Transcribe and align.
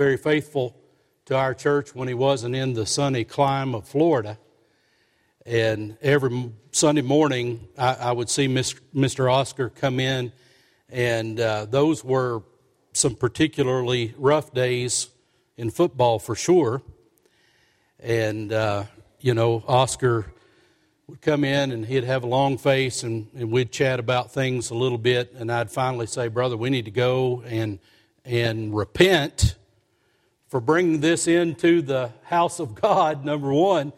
very 0.00 0.16
faithful 0.16 0.74
to 1.26 1.36
our 1.36 1.52
church 1.52 1.94
when 1.94 2.08
he 2.08 2.14
wasn't 2.14 2.56
in 2.56 2.72
the 2.72 2.86
sunny 2.86 3.22
clime 3.22 3.74
of 3.74 3.86
Florida. 3.86 4.38
And 5.44 5.98
every 6.00 6.52
Sunday 6.72 7.02
morning, 7.02 7.68
I, 7.76 7.96
I 7.96 8.12
would 8.12 8.30
see 8.30 8.48
Mr. 8.48 9.30
Oscar 9.30 9.68
come 9.68 10.00
in, 10.00 10.32
and 10.88 11.38
uh, 11.38 11.66
those 11.66 12.02
were 12.02 12.40
some 12.94 13.14
particularly 13.14 14.14
rough 14.16 14.54
days 14.54 15.10
in 15.58 15.68
football 15.68 16.18
for 16.18 16.34
sure. 16.34 16.80
And, 17.98 18.54
uh, 18.54 18.84
you 19.20 19.34
know, 19.34 19.62
Oscar 19.68 20.32
would 21.08 21.20
come 21.20 21.44
in 21.44 21.72
and 21.72 21.84
he'd 21.84 22.04
have 22.04 22.24
a 22.24 22.26
long 22.26 22.56
face 22.56 23.02
and, 23.02 23.28
and 23.36 23.50
we'd 23.52 23.70
chat 23.70 24.00
about 24.00 24.32
things 24.32 24.70
a 24.70 24.74
little 24.74 24.96
bit. 24.96 25.34
And 25.34 25.52
I'd 25.52 25.70
finally 25.70 26.06
say, 26.06 26.28
Brother, 26.28 26.56
we 26.56 26.70
need 26.70 26.86
to 26.86 26.90
go 26.90 27.42
and, 27.42 27.78
and 28.24 28.74
repent 28.74 29.56
for 30.50 30.60
bringing 30.60 31.00
this 31.00 31.28
into 31.28 31.80
the 31.80 32.10
house 32.24 32.58
of 32.58 32.74
God, 32.74 33.24
number 33.24 33.52
one. 33.54 33.92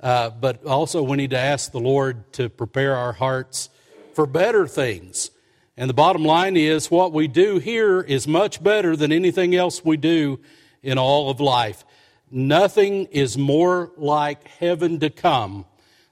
Uh, 0.00 0.30
but 0.30 0.64
also, 0.64 1.02
we 1.02 1.18
need 1.18 1.30
to 1.30 1.38
ask 1.38 1.70
the 1.70 1.78
Lord 1.78 2.32
to 2.32 2.48
prepare 2.48 2.96
our 2.96 3.12
hearts 3.12 3.68
for 4.14 4.26
better 4.26 4.66
things. 4.66 5.30
And 5.76 5.88
the 5.88 5.94
bottom 5.94 6.24
line 6.24 6.56
is 6.56 6.90
what 6.90 7.12
we 7.12 7.28
do 7.28 7.58
here 7.58 8.00
is 8.00 8.26
much 8.26 8.62
better 8.62 8.96
than 8.96 9.12
anything 9.12 9.54
else 9.54 9.84
we 9.84 9.96
do 9.96 10.40
in 10.82 10.98
all 10.98 11.30
of 11.30 11.40
life. 11.40 11.84
Nothing 12.30 13.04
is 13.06 13.36
more 13.36 13.92
like 13.96 14.48
heaven 14.48 14.98
to 15.00 15.10
come 15.10 15.66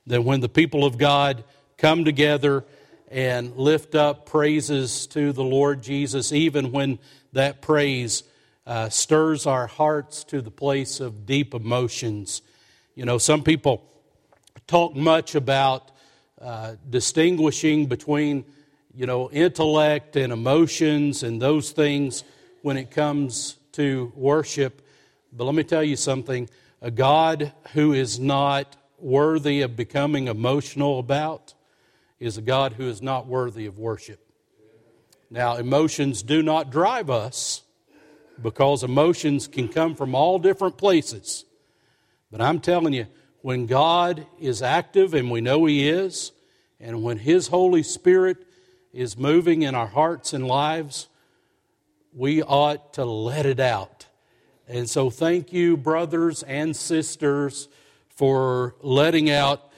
than 0.07 0.25
when 0.25 0.41
the 0.41 0.49
people 0.49 0.85
of 0.85 0.99
God 0.99 1.43
come 1.79 2.05
together 2.05 2.65
and 3.11 3.57
lift 3.57 3.95
up 3.95 4.27
praises 4.27 5.07
to 5.09 5.33
the 5.33 5.43
Lord 5.43 5.83
Jesus, 5.83 6.33
even 6.33 6.71
when 6.71 6.99
that 7.33 7.61
praise 7.63 8.23
uh, 8.71 8.89
stirs 8.89 9.47
our 9.47 9.67
hearts 9.67 10.25
to 10.25 10.41
the 10.41 10.51
place 10.51 11.01
of 11.01 11.27
deep 11.27 11.53
emotions 11.53 12.41
you 13.01 13.07
know, 13.07 13.17
some 13.17 13.43
people 13.43 13.83
talk 14.67 14.95
much 14.95 15.35
about 15.35 15.91
uh, 16.39 16.75
distinguishing 16.91 17.87
between, 17.87 18.45
you 18.95 19.07
know, 19.07 19.31
intellect 19.31 20.17
and 20.17 20.35
emotions 20.35 21.23
and 21.23 21.41
those 21.41 21.71
things 21.71 22.25
when 22.61 22.77
it 22.77 22.91
comes 22.91 23.57
to 23.73 24.13
worship. 24.15 24.87
But 25.33 25.45
let 25.45 25.55
me 25.55 25.63
tell 25.63 25.83
you 25.83 25.97
something 25.97 26.51
a 26.83 26.91
God 26.91 27.55
who 27.73 27.95
is 27.95 28.19
not 28.21 28.77
worthy 28.99 29.63
of 29.63 29.77
becoming 29.77 30.27
emotional 30.27 30.99
about 30.99 31.55
is 32.19 32.37
a 32.37 32.43
God 32.43 32.75
who 32.75 32.87
is 32.87 33.01
not 33.01 33.27
worthy 33.27 33.65
of 33.65 33.79
worship. 33.79 34.21
Now, 35.31 35.57
emotions 35.57 36.23
do 36.23 36.43
not 36.43 36.71
drive 36.71 37.09
us 37.09 37.63
because 38.43 38.83
emotions 38.83 39.47
can 39.47 39.69
come 39.69 39.95
from 39.95 40.15
all 40.15 40.39
different 40.39 40.77
places. 40.77 41.45
But 42.31 42.41
I'm 42.41 42.61
telling 42.61 42.93
you, 42.93 43.07
when 43.43 43.67
God 43.67 44.27
is 44.39 44.63
active, 44.63 45.15
and 45.15 45.31
we 45.31 45.41
know 45.41 45.65
He 45.65 45.89
is, 45.89 46.33
and 46.79 47.03
when 47.03 47.19
His 47.19 47.49
Holy 47.49 47.83
Spirit 47.83 48.39
is 48.93 49.17
moving 49.17 49.63
in 49.63 49.75
our 49.75 49.87
hearts 49.87 50.33
and 50.33 50.47
lives, 50.47 51.09
we 52.13 52.43
ought 52.43 52.95
to 52.95 53.05
let 53.05 53.47
it 53.47 53.61
out. 53.61 54.07
And 54.69 54.89
so, 54.89 55.11
thank 55.11 55.53
you, 55.53 55.77
brothers 55.77 56.43
and 56.43 56.77
sisters, 56.77 57.69
for 58.09 58.75
letting 58.83 59.31
out 59.31 59.73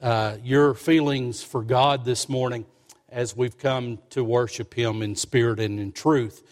uh, 0.00 0.36
your 0.42 0.74
feelings 0.74 1.42
for 1.42 1.62
God 1.62 2.04
this 2.04 2.28
morning 2.28 2.64
as 3.08 3.36
we've 3.36 3.58
come 3.58 3.98
to 4.10 4.22
worship 4.22 4.72
Him 4.72 5.02
in 5.02 5.16
spirit 5.16 5.60
and 5.60 5.78
in 5.80 5.92
truth. 5.92 6.42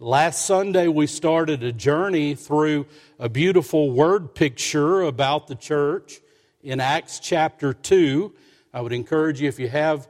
Last 0.00 0.46
Sunday, 0.46 0.86
we 0.86 1.08
started 1.08 1.64
a 1.64 1.72
journey 1.72 2.36
through 2.36 2.86
a 3.18 3.28
beautiful 3.28 3.90
word 3.90 4.32
picture 4.32 5.02
about 5.02 5.48
the 5.48 5.56
church 5.56 6.20
in 6.62 6.78
Acts 6.78 7.18
chapter 7.18 7.72
2. 7.74 8.32
I 8.72 8.80
would 8.80 8.92
encourage 8.92 9.40
you, 9.40 9.48
if 9.48 9.58
you 9.58 9.66
have 9.66 10.06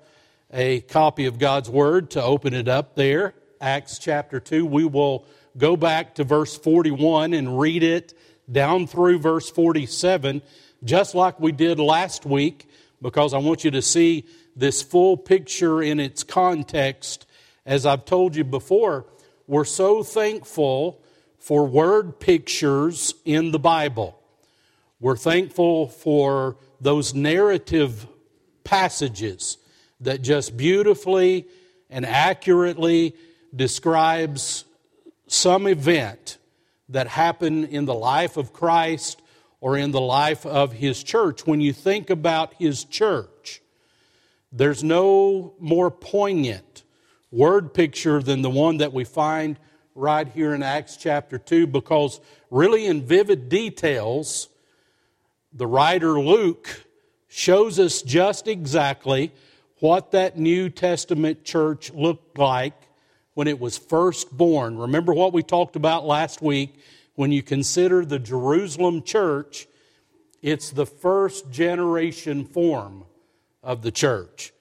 a 0.53 0.83
copy 0.83 1.25
of 1.25 1.39
God's 1.39 1.71
Word, 1.71 2.11
to 2.11 2.23
open 2.23 2.53
it 2.53 2.69
up 2.69 2.97
there. 2.97 3.33
Acts 3.63 3.99
chapter 3.99 4.41
2. 4.41 4.67
We 4.67 4.85
will 4.85 5.25
go 5.57 5.75
back 5.75 6.17
to 6.17 6.25
verse 6.25 6.55
41 6.55 7.33
and 7.33 7.59
read 7.59 7.83
it 7.83 8.13
down 8.53 8.87
through 8.87 9.21
verse 9.21 9.49
47, 9.49 10.43
just 10.85 11.15
like 11.15 11.41
we 11.41 11.51
did 11.51 11.81
last 11.81 12.27
week, 12.27 12.69
because 13.01 13.33
I 13.33 13.39
want 13.39 13.65
you 13.65 13.71
to 13.71 13.81
see 13.81 14.27
this 14.55 14.83
full 14.83 15.17
picture 15.17 15.83
in 15.83 15.99
its 15.99 16.25
context. 16.25 17.25
As 17.65 17.87
I've 17.87 18.05
told 18.05 18.37
you 18.37 18.45
before, 18.45 19.07
we're 19.49 19.65
so 19.65 20.03
thankful 20.03 21.01
for 21.39 21.67
word 21.67 22.21
pictures 22.21 23.15
in 23.25 23.51
the 23.51 23.59
Bible. 23.59 24.21
We're 25.01 25.17
thankful 25.17 25.89
for 25.89 26.59
those 26.83 27.15
narrative 27.15 28.07
passages 28.63 29.57
that 30.01 30.21
just 30.21 30.55
beautifully 30.57 31.47
and 31.89 32.05
accurately 32.05 33.17
describes 33.57 34.67
some 35.27 35.67
event 35.67 36.37
that 36.91 37.09
happened 37.09 37.65
in 37.71 37.87
the 37.87 37.95
life 37.95 38.37
of 38.37 38.53
Christ 38.53 39.23
or 39.63 39.79
in 39.79 39.93
the 39.93 40.01
life 40.01 40.45
of 40.45 40.75
his 40.75 41.03
church. 41.03 41.47
When 41.47 41.63
you 41.63 41.73
think 41.73 42.11
about 42.11 42.53
his 42.59 42.85
church, 42.85 43.63
there's 44.53 44.85
no 44.85 45.55
more 45.59 45.91
poignant 45.91 46.85
word 47.31 47.75
picture 47.75 48.23
than 48.23 48.43
the 48.43 48.51
one 48.51 48.79
that 48.79 48.93
we 48.93 49.05
find 49.05 49.59
right 49.95 50.29
here 50.29 50.55
in 50.55 50.63
Acts 50.63 50.97
chapter 50.97 51.39
2 51.39 51.67
because, 51.67 52.21
really, 52.51 52.87
in 52.87 53.03
vivid 53.03 53.49
details, 53.49 54.49
the 55.53 55.67
writer 55.67 56.21
Luke 56.21 56.87
shows 57.29 57.79
us 57.79 58.03
just 58.03 58.49
exactly 58.49 59.33
what 59.81 60.13
that 60.13 60.39
New 60.39 60.71
Testament 60.71 61.45
church 61.45 61.93
looked 61.93 62.39
like 62.39 62.75
when 63.35 63.47
it 63.47 63.61
was 63.61 63.79
first 63.79 64.37
born. 64.37 64.79
Remember 64.79 65.13
what 65.13 65.33
we 65.33 65.43
talked 65.43 65.77
about 65.77 66.07
last 66.07 66.43
week? 66.43 66.81
When 67.15 67.33
you 67.33 67.43
consider 67.43 68.05
the 68.05 68.19
Jerusalem 68.19 69.03
church, 69.03 69.67
it's 70.43 70.71
the 70.71 70.87
first 70.87 71.51
generation 71.51 72.45
form 72.45 73.05
of 73.63 73.83
the 73.83 73.91
church. 73.91 74.53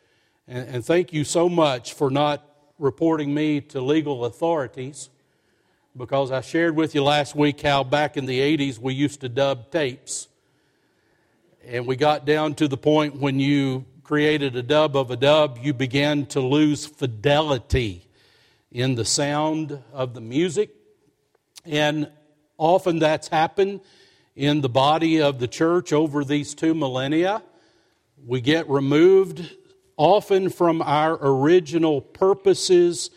And, 0.47 0.67
and 0.67 0.85
thank 0.85 1.13
you 1.13 1.23
so 1.23 1.49
much 1.49 1.93
for 1.93 2.09
not 2.09 2.46
reporting 2.79 3.33
me 3.33 3.61
to 3.61 3.81
legal 3.81 4.25
authorities 4.25 5.09
because 5.97 6.31
I 6.31 6.41
shared 6.41 6.75
with 6.75 6.93
you 6.93 7.03
last 7.03 7.35
week 7.35 7.61
how 7.61 7.83
back 7.83 8.17
in 8.17 8.27
the 8.27 8.39
80s 8.39 8.77
we 8.77 8.93
used 8.93 9.21
to 9.21 9.29
dub 9.29 9.71
tapes. 9.71 10.27
And 11.65 11.87
we 11.87 11.95
got 11.95 12.25
down 12.25 12.53
to 12.55 12.67
the 12.67 12.77
point 12.77 13.15
when 13.15 13.39
you 13.39 13.85
created 14.03 14.55
a 14.55 14.61
dub 14.61 14.95
of 14.95 15.11
a 15.11 15.17
dub, 15.17 15.57
you 15.61 15.73
began 15.73 16.25
to 16.27 16.39
lose 16.39 16.85
fidelity 16.85 18.05
in 18.71 18.95
the 18.95 19.03
sound 19.03 19.81
of 19.91 20.13
the 20.13 20.21
music. 20.21 20.69
And 21.65 22.09
often 22.57 22.99
that's 22.99 23.27
happened 23.27 23.81
in 24.35 24.61
the 24.61 24.69
body 24.69 25.19
of 25.19 25.39
the 25.39 25.47
church 25.47 25.91
over 25.91 26.23
these 26.23 26.53
two 26.53 26.75
millennia. 26.75 27.41
We 28.25 28.39
get 28.39 28.69
removed 28.69 29.56
often 29.97 30.49
from 30.49 30.81
our 30.81 31.17
original 31.19 31.99
purposes. 32.01 33.09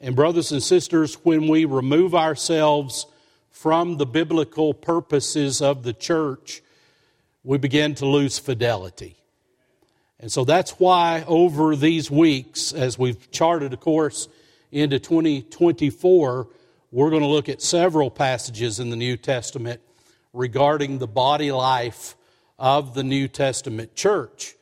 And, 0.00 0.16
brothers 0.16 0.50
and 0.50 0.62
sisters, 0.62 1.14
when 1.22 1.46
we 1.46 1.64
remove 1.64 2.14
ourselves 2.14 3.06
from 3.50 3.98
the 3.98 4.06
biblical 4.06 4.74
purposes 4.74 5.62
of 5.62 5.84
the 5.84 5.92
church, 5.92 6.62
we 7.44 7.58
begin 7.58 7.94
to 7.96 8.06
lose 8.06 8.38
fidelity. 8.38 9.16
And 10.18 10.30
so 10.30 10.44
that's 10.44 10.72
why 10.72 11.24
over 11.26 11.76
these 11.76 12.10
weeks, 12.10 12.72
as 12.72 12.98
we've 12.98 13.30
charted 13.30 13.72
a 13.72 13.76
course 13.76 14.28
into 14.70 14.98
2024, 14.98 16.48
we're 16.92 17.10
going 17.10 17.22
to 17.22 17.28
look 17.28 17.48
at 17.48 17.60
several 17.60 18.10
passages 18.10 18.78
in 18.78 18.90
the 18.90 18.96
New 18.96 19.16
Testament 19.16 19.80
regarding 20.32 20.98
the 20.98 21.08
body 21.08 21.50
life 21.52 22.16
of 22.58 22.94
the 22.94 23.02
New 23.02 23.28
Testament 23.28 23.94
church. 23.94 24.54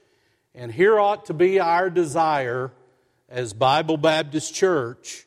And 0.55 0.73
here 0.73 0.99
ought 0.99 1.27
to 1.27 1.35
be 1.35 1.61
our 1.61 1.91
desire 1.91 2.73
as 3.29 3.53
Bible 3.53 3.97
Baptist 3.97 4.53
Church. 4.53 5.27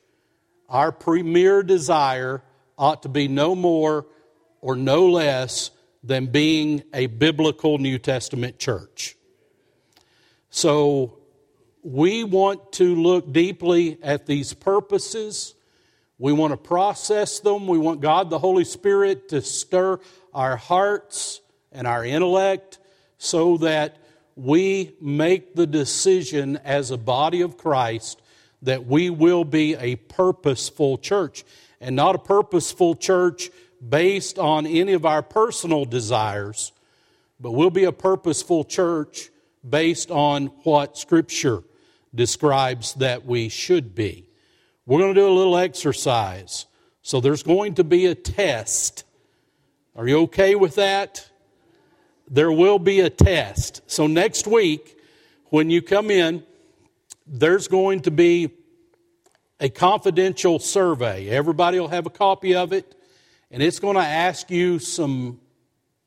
Our 0.68 0.92
premier 0.92 1.64
desire 1.64 2.44
ought 2.78 3.04
to 3.04 3.10
be 3.10 3.30
no 3.30 3.56
more 3.56 4.06
or 4.60 4.76
no 4.76 5.08
less 5.08 5.72
than 6.04 6.26
being 6.28 6.84
a 6.94 7.06
biblical 7.06 7.78
New 7.78 7.98
Testament 7.98 8.60
church. 8.60 9.16
So 10.50 11.20
we 11.84 12.26
want 12.26 12.74
to 12.74 12.96
look 12.96 13.32
deeply 13.32 13.98
at 14.04 14.26
these 14.26 14.54
purposes. 14.54 15.56
We 16.18 16.34
want 16.34 16.52
to 16.52 16.58
process 16.58 17.40
them. 17.40 17.68
We 17.68 17.78
want 17.78 18.02
God 18.02 18.30
the 18.30 18.40
Holy 18.40 18.66
Spirit 18.66 19.30
to 19.30 19.42
stir 19.42 20.00
our 20.34 20.58
hearts 20.58 21.40
and 21.72 21.88
our 21.88 22.04
intellect 22.04 22.80
so 23.18 23.58
that 23.58 24.03
we 24.36 24.96
make 25.00 25.56
the 25.56 25.68
decision 25.68 26.58
as 26.64 26.92
a 26.92 26.98
body 26.98 27.42
of 27.42 27.58
Christ 27.58 28.22
that 28.62 28.86
we 28.86 29.10
will 29.10 29.44
be 29.44 29.76
a 29.76 29.96
purposeful 29.96 30.98
church. 30.98 31.44
And 31.80 31.96
not 31.96 32.16
a 32.16 32.20
purposeful 32.20 32.96
church 32.96 33.50
based 33.88 34.40
on 34.40 34.66
any 34.66 34.94
of 34.94 35.06
our 35.06 35.22
personal 35.22 35.84
desires, 35.86 36.72
but 37.40 37.52
we'll 37.52 37.70
be 37.70 37.84
a 37.84 37.92
purposeful 37.92 38.64
church 38.64 39.30
based 39.68 40.10
on 40.10 40.48
what 40.64 40.98
Scripture 40.98 41.64
describes 42.16 42.94
that 42.96 43.26
we 43.26 43.50
should 43.50 43.94
be. 43.94 44.30
We're 44.86 45.00
going 45.00 45.14
to 45.14 45.20
do 45.20 45.28
a 45.28 45.32
little 45.32 45.58
exercise. 45.58 46.66
So 47.02 47.20
there's 47.20 47.44
going 47.44 47.76
to 47.76 47.84
be 47.84 48.06
a 48.06 48.16
test. 48.16 49.04
Are 49.96 50.08
you 50.08 50.22
okay 50.22 50.56
with 50.56 50.76
that? 50.76 51.30
There 52.34 52.52
will 52.52 52.80
be 52.80 53.02
a 53.02 53.12
test. 53.12 53.84
So 53.86 54.08
next 54.08 54.48
week, 54.48 54.98
when 55.52 55.70
you 55.70 55.84
come 55.84 56.10
in, 56.10 56.42
there's 57.28 57.68
going 57.68 58.00
to 58.02 58.12
be 58.12 58.50
a 59.60 59.70
confidential 59.70 60.58
survey. 60.58 61.30
Everybody 61.30 61.80
will 61.80 61.90
have 61.90 62.08
a 62.08 62.10
copy 62.10 62.56
of 62.56 62.74
it, 62.74 62.96
and 63.52 63.62
it's 63.62 63.78
going 63.78 63.98
to 63.98 64.02
ask 64.02 64.50
you 64.50 64.80
some 64.80 65.42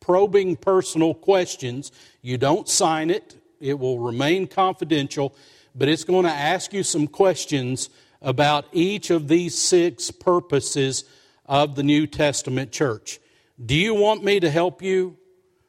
probing 0.01 0.57
personal 0.57 1.15
questions. 1.15 1.93
You 2.23 2.39
don't 2.39 2.69
sign 2.69 3.11
it, 3.11 3.37
it 3.61 3.79
will 3.79 4.01
remain 4.01 4.49
confidential, 4.49 5.33
but 5.77 5.89
it's 5.89 6.03
going 6.03 6.25
to 6.25 6.33
ask 6.33 6.73
you 6.73 6.83
some 6.83 7.07
questions 7.07 7.89
about 8.21 8.67
each 8.73 9.11
of 9.11 9.29
these 9.29 9.57
six 9.57 10.11
purposes 10.11 11.05
of 11.45 11.77
the 11.77 11.85
New 11.85 12.05
Testament 12.09 12.73
church. 12.73 13.21
Do 13.65 13.77
you 13.77 13.95
want 13.95 14.25
me 14.25 14.41
to 14.41 14.51
help 14.51 14.83
you? 14.83 15.19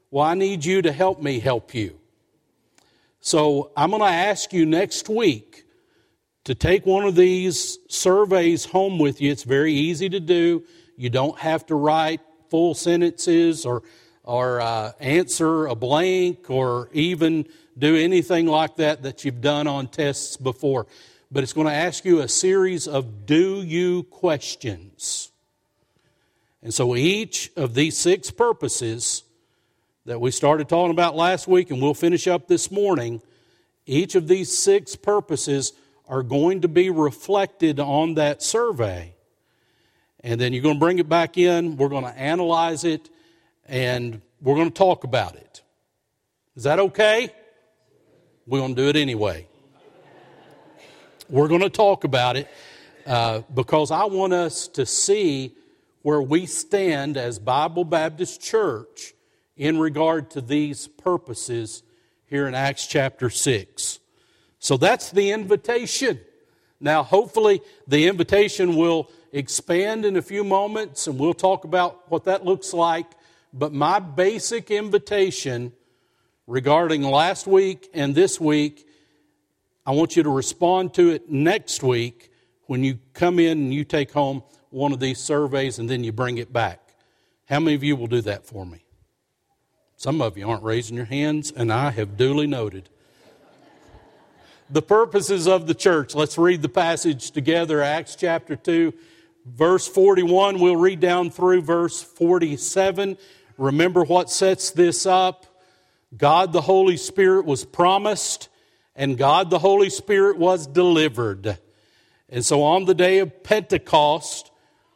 Well, 0.10 0.26
I 0.26 0.36
need 0.36 0.64
you 0.64 0.82
to 0.82 0.92
help 0.92 1.22
me 1.22 1.40
help 1.40 1.74
you. 1.74 2.00
So 3.20 3.72
I'm 3.76 3.90
going 3.90 4.02
to 4.02 4.08
ask 4.08 4.54
you 4.54 4.66
next 4.66 5.10
week 5.10 5.66
to 6.46 6.56
take 6.56 6.86
one 6.86 7.04
of 7.04 7.16
these 7.16 7.78
surveys 7.90 8.64
home 8.64 9.00
with 9.00 9.20
you. 9.20 9.32
It's 9.32 9.44
very 9.44 9.74
easy 9.74 10.08
to 10.08 10.22
do. 10.22 10.64
You 10.96 11.10
don't 11.10 11.38
have 11.40 11.66
to 11.66 11.76
write 11.76 12.22
full 12.50 12.74
sentences 12.74 13.66
or, 13.66 13.84
or 14.24 14.62
uh, 14.62 14.94
answer 15.02 15.66
a 15.68 15.76
blank 15.76 16.50
or 16.50 16.90
even 16.94 17.46
do 17.78 17.98
anything 17.98 18.48
like 18.48 18.78
that 18.78 19.04
that 19.04 19.26
you've 19.26 19.42
done 19.42 19.68
on 19.68 19.88
tests 19.88 20.38
before. 20.38 20.88
But 21.30 21.44
it's 21.44 21.52
going 21.52 21.68
to 21.68 21.74
ask 21.74 22.06
you 22.06 22.20
a 22.22 22.30
series 22.30 22.88
of 22.88 23.26
do 23.26 23.62
you 23.62 24.04
questions. 24.04 25.32
And 26.64 26.74
so 26.74 26.96
each 26.96 27.52
of 27.58 27.74
these 27.74 27.98
six 27.98 28.32
purposes 28.32 29.24
that 30.08 30.22
we 30.22 30.32
started 30.32 30.70
talking 30.70 30.92
about 30.92 31.18
last 31.18 31.50
week 31.50 31.70
and 31.70 31.82
we'll 31.82 31.94
finish 31.94 32.28
up 32.30 32.48
this 32.48 32.72
morning, 32.72 33.22
each 33.86 34.16
of 34.16 34.30
these 34.30 34.58
six 34.58 34.96
purposes 34.96 35.74
are 36.08 36.24
going 36.24 36.62
to 36.62 36.70
be 36.70 36.90
reflected 36.90 37.78
on 37.78 38.14
that 38.14 38.42
survey. 38.42 39.14
And 40.22 40.40
then 40.40 40.54
you're 40.54 40.64
going 40.64 40.76
to 40.76 40.80
bring 40.80 41.00
it 41.00 41.10
back 41.10 41.38
in, 41.38 41.76
we're 41.76 41.90
going 41.90 42.06
to 42.06 42.18
analyze 42.18 42.86
it, 42.86 43.10
and 43.66 44.22
we're 44.42 44.56
going 44.56 44.70
to 44.70 44.74
talk 44.74 45.04
about 45.04 45.36
it. 45.36 45.62
Is 46.56 46.64
that 46.64 46.80
okay? 46.80 47.30
We're 48.46 48.60
going 48.60 48.76
to 48.76 48.82
do 48.82 48.88
it 48.88 48.96
anyway. 48.96 49.46
We're 51.28 51.50
going 51.50 51.60
to 51.60 51.70
talk 51.70 52.06
about 52.06 52.38
it 52.38 52.48
uh, 53.06 53.42
because 53.54 53.92
I 53.92 54.06
want 54.06 54.32
us 54.32 54.70
to 54.70 54.86
see 54.86 55.54
where 56.02 56.22
we 56.22 56.46
stand 56.46 57.18
as 57.18 57.40
Bible 57.40 57.84
Baptist 57.84 58.42
Church 58.42 59.14
in 59.58 59.80
regard 59.80 60.30
to 60.32 60.42
these 60.42 60.88
purposes 60.88 61.84
here 62.26 62.48
in 62.48 62.54
Acts 62.54 62.86
chapter 62.86 63.30
6. 63.30 64.00
So 64.60 64.78
that's 64.78 65.12
the 65.12 65.32
invitation. 65.32 66.20
Now, 66.80 67.04
hopefully, 67.04 67.62
the 67.88 68.08
invitation 68.08 68.76
will 68.76 69.10
expand 69.32 70.06
in 70.06 70.16
a 70.16 70.22
few 70.22 70.44
moments 70.44 71.08
and 71.08 71.20
we'll 71.20 71.34
talk 71.34 71.64
about 71.64 72.10
what 72.12 72.26
that 72.26 72.46
looks 72.46 72.74
like. 72.74 73.08
But 73.54 73.74
my 73.74 74.00
basic 74.00 74.70
invitation 74.70 75.74
regarding 76.46 77.02
last 77.04 77.48
week 77.48 77.90
and 77.94 78.14
this 78.14 78.40
week, 78.40 78.88
I 79.86 79.92
want 79.92 80.16
you 80.16 80.24
to 80.24 80.30
respond 80.30 80.94
to 80.96 81.10
it 81.10 81.30
next 81.30 81.82
week 81.82 82.32
when 82.66 82.84
you 82.84 83.00
come 83.14 83.40
in 83.40 83.58
and 83.58 83.74
you 83.74 83.84
take 83.84 84.12
home 84.12 84.44
one 84.70 84.92
of 84.92 85.00
these 85.00 85.18
surveys 85.18 85.80
and 85.80 85.90
then 85.90 86.04
you 86.04 86.12
bring 86.12 86.38
it 86.38 86.52
back. 86.52 86.82
How 87.46 87.60
many 87.60 87.76
of 87.76 87.84
you 87.84 87.96
will 87.96 88.08
do 88.08 88.22
that 88.22 88.46
for 88.46 88.66
me? 88.66 88.87
Some 90.00 90.22
of 90.22 90.38
you 90.38 90.48
aren't 90.48 90.62
raising 90.62 90.96
your 90.96 91.06
hands, 91.06 91.52
and 91.52 91.74
I 91.74 91.90
have 91.90 92.18
duly 92.18 92.46
noted 92.46 92.88
the 94.70 94.84
purposes 94.84 95.48
of 95.48 95.66
the 95.66 95.74
church. 95.74 96.14
Let's 96.14 96.38
read 96.38 96.62
the 96.62 96.70
passage 96.70 97.32
together, 97.32 97.82
Acts 97.82 98.16
chapter 98.16 98.56
2, 98.56 98.94
verse 99.44 99.88
41. 99.88 100.60
We'll 100.60 100.76
read 100.76 101.00
down 101.00 101.32
through 101.32 101.64
verse 101.64 102.04
47. 102.04 103.18
Remember 103.58 104.04
what 104.04 104.30
sets 104.30 104.70
this 104.70 105.08
up. 105.08 105.48
God 106.16 106.54
the 106.54 106.62
Holy 106.62 106.98
Spirit 106.98 107.48
was 107.48 107.66
promised, 107.66 108.50
and 108.96 109.18
God 109.18 109.50
the 109.50 109.58
Holy 109.58 109.90
Spirit 109.90 110.38
was 110.38 110.68
delivered. 110.68 111.58
And 112.30 112.46
so 112.46 112.62
on 112.62 112.86
the 112.86 112.94
day 112.94 113.18
of 113.18 113.42
Pentecost, 113.42 114.52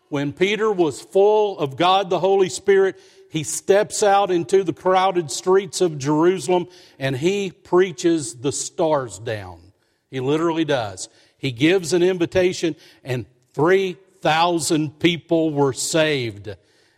when 0.09 0.31
Peter 0.31 0.71
was 0.71 1.01
full 1.01 1.57
of 1.57 1.75
God 1.75 2.11
the 2.11 2.19
Holy 2.19 2.49
Spirit, 2.49 2.99
he 3.31 3.43
steps 3.43 4.03
out 4.03 4.29
into 4.29 4.61
the 4.61 4.73
crowded 4.73 5.31
streets 5.31 5.79
of 5.79 5.97
Jerusalem 5.97 6.67
and 6.99 7.15
he 7.15 7.49
preaches 7.49 8.35
the 8.35 8.51
stars 8.51 9.19
down. 9.19 9.71
He 10.09 10.19
literally 10.19 10.65
does. 10.65 11.07
He 11.37 11.53
gives 11.53 11.93
an 11.93 12.03
invitation, 12.03 12.75
and 13.05 13.25
3,000 13.53 14.99
people 14.99 15.53
were 15.53 15.71
saved. 15.71 16.53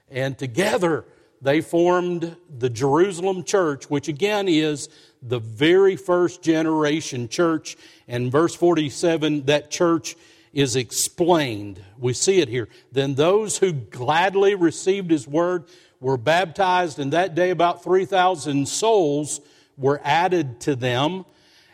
And 0.09 0.35
together 0.35 1.05
they 1.39 1.61
formed 1.61 2.35
the 2.49 2.69
Jerusalem 2.69 3.43
church, 3.43 3.87
which 3.87 4.07
again 4.07 4.47
is 4.47 4.89
the 5.21 5.39
very 5.39 5.95
first 5.95 6.41
generation 6.41 7.29
church. 7.29 7.77
And 8.07 8.31
verse 8.31 8.55
47, 8.55 9.45
that 9.45 9.69
church 9.69 10.15
is 10.51 10.75
explained. 10.75 11.79
We 11.99 12.13
see 12.13 12.41
it 12.41 12.49
here. 12.49 12.69
Then 12.91 13.13
those 13.13 13.59
who 13.59 13.71
gladly 13.71 14.55
received 14.55 15.11
his 15.11 15.27
word 15.27 15.65
were 16.03 16.17
baptized, 16.17 16.99
and 16.99 17.13
that 17.13 17.33
day 17.33 17.49
about 17.49 17.83
3,000 17.83 18.67
souls 18.67 19.41
were 19.77 20.01
added 20.03 20.59
to 20.61 20.75
them. 20.75 21.25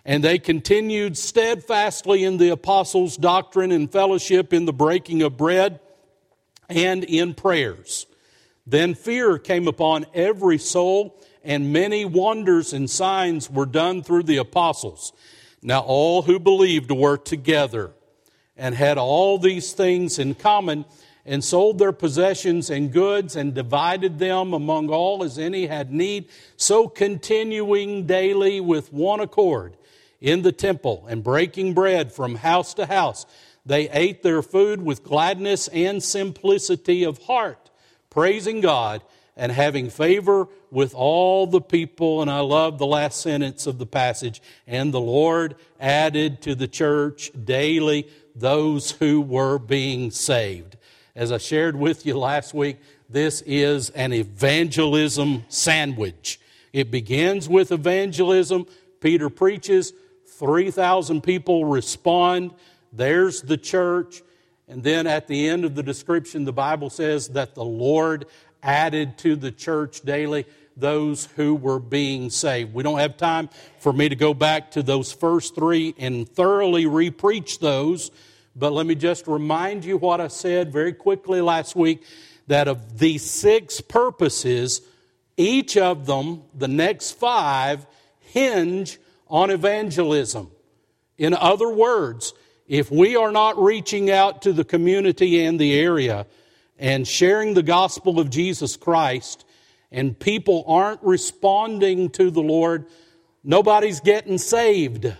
And 0.05 0.23
they 0.23 0.39
continued 0.39 1.17
steadfastly 1.17 2.23
in 2.23 2.37
the 2.37 2.49
apostles' 2.49 3.17
doctrine 3.17 3.71
and 3.71 3.91
fellowship, 3.91 4.53
in 4.53 4.65
the 4.65 4.73
breaking 4.73 5.21
of 5.23 5.35
bread, 5.35 5.79
and 6.69 7.03
in 7.03 7.33
prayers. 7.33 8.05
Then 8.65 8.93
fear 8.93 9.37
came 9.37 9.67
upon 9.67 10.05
every 10.13 10.59
soul, 10.59 11.19
and 11.43 11.73
many 11.73 12.05
wonders 12.05 12.71
and 12.71 12.89
signs 12.89 13.49
were 13.49 13.65
done 13.65 14.03
through 14.03 14.23
the 14.23 14.37
apostles. 14.37 15.11
Now 15.61 15.81
all 15.81 16.21
who 16.21 16.39
believed 16.39 16.91
were 16.91 17.17
together 17.17 17.91
and 18.55 18.75
had 18.75 18.97
all 18.97 19.37
these 19.37 19.73
things 19.73 20.19
in 20.19 20.35
common, 20.35 20.85
and 21.25 21.43
sold 21.43 21.77
their 21.77 21.91
possessions 21.91 22.69
and 22.69 22.91
goods, 22.91 23.35
and 23.35 23.53
divided 23.53 24.19
them 24.19 24.53
among 24.53 24.89
all 24.89 25.23
as 25.23 25.37
any 25.37 25.67
had 25.67 25.91
need, 25.91 26.27
so 26.57 26.87
continuing 26.87 28.05
daily 28.05 28.59
with 28.59 28.91
one 28.91 29.19
accord 29.19 29.75
in 30.21 30.41
the 30.41 30.51
temple 30.51 31.05
and 31.07 31.23
breaking 31.23 31.73
bread 31.73 32.11
from 32.11 32.35
house 32.35 32.73
to 32.73 32.85
house. 32.85 33.25
They 33.65 33.89
ate 33.89 34.23
their 34.23 34.41
food 34.41 34.81
with 34.81 35.03
gladness 35.03 35.67
and 35.69 36.01
simplicity 36.01 37.03
of 37.03 37.19
heart, 37.19 37.69
praising 38.09 38.61
God 38.61 39.03
and 39.35 39.51
having 39.51 39.89
favor 39.89 40.47
with 40.71 40.93
all 40.93 41.47
the 41.47 41.61
people. 41.61 42.21
And 42.21 42.29
I 42.29 42.39
love 42.41 42.77
the 42.77 42.85
last 42.85 43.21
sentence 43.21 43.67
of 43.67 43.77
the 43.77 43.85
passage. 43.85 44.41
And 44.67 44.93
the 44.93 44.99
Lord 44.99 45.55
added 45.79 46.41
to 46.41 46.55
the 46.55 46.67
church 46.67 47.31
daily 47.45 48.09
those 48.35 48.91
who 48.91 49.21
were 49.21 49.57
being 49.57 50.11
saved. 50.11 50.77
As 51.19 51.33
I 51.33 51.37
shared 51.37 51.75
with 51.75 52.05
you 52.05 52.17
last 52.17 52.53
week, 52.53 52.77
this 53.09 53.41
is 53.45 53.89
an 53.89 54.13
evangelism 54.13 55.43
sandwich. 55.49 56.39
It 56.71 56.91
begins 56.91 57.49
with 57.49 57.73
evangelism. 57.73 58.67
Peter 59.01 59.29
preaches, 59.29 59.91
3,000 60.27 61.19
people 61.19 61.65
respond. 61.65 62.53
There's 62.93 63.41
the 63.41 63.57
church. 63.57 64.21
And 64.69 64.81
then 64.81 65.07
at 65.07 65.27
the 65.27 65.49
end 65.49 65.65
of 65.65 65.75
the 65.75 65.83
description, 65.83 66.45
the 66.45 66.53
Bible 66.53 66.89
says 66.89 67.27
that 67.29 67.53
the 67.53 67.65
Lord 67.65 68.25
added 68.63 69.17
to 69.17 69.35
the 69.35 69.51
church 69.51 69.99
daily 69.99 70.45
those 70.77 71.25
who 71.35 71.53
were 71.53 71.81
being 71.81 72.29
saved. 72.29 72.73
We 72.73 72.83
don't 72.83 72.99
have 72.99 73.17
time 73.17 73.49
for 73.79 73.91
me 73.91 74.07
to 74.07 74.15
go 74.15 74.33
back 74.33 74.71
to 74.71 74.81
those 74.81 75.11
first 75.11 75.53
three 75.53 75.95
and 75.97 76.29
thoroughly 76.29 76.85
repreach 76.85 77.59
those, 77.59 78.09
but 78.59 78.73
let 78.73 78.85
me 78.85 78.95
just 78.95 79.27
remind 79.27 79.85
you 79.85 79.97
what 79.97 80.19
I 80.19 80.27
said 80.27 80.71
very 80.71 80.93
quickly 80.93 81.41
last 81.41 81.75
week 81.75 82.03
that 82.47 82.67
of 82.67 82.99
these 82.99 83.23
six 83.23 83.79
purposes, 83.79 84.81
each 85.37 85.77
of 85.77 86.05
them, 86.05 86.43
the 86.53 86.67
next 86.67 87.11
five, 87.11 87.85
hinge 88.19 88.99
on 89.27 89.49
evangelism. 89.49 90.51
In 91.17 91.33
other 91.33 91.69
words, 91.69 92.33
if 92.67 92.91
we 92.91 93.15
are 93.15 93.31
not 93.31 93.61
reaching 93.61 94.11
out 94.11 94.41
to 94.43 94.53
the 94.53 94.63
community 94.63 95.43
and 95.45 95.59
the 95.59 95.79
area 95.79 96.25
and 96.77 97.07
sharing 97.07 97.53
the 97.53 97.63
gospel 97.63 98.19
of 98.19 98.29
Jesus 98.29 98.77
Christ, 98.77 99.45
and 99.91 100.17
people 100.17 100.63
aren't 100.67 101.01
responding 101.03 102.09
to 102.11 102.29
the 102.29 102.41
Lord, 102.41 102.85
nobody's 103.43 103.99
getting 103.99 104.37
saved. 104.37 105.11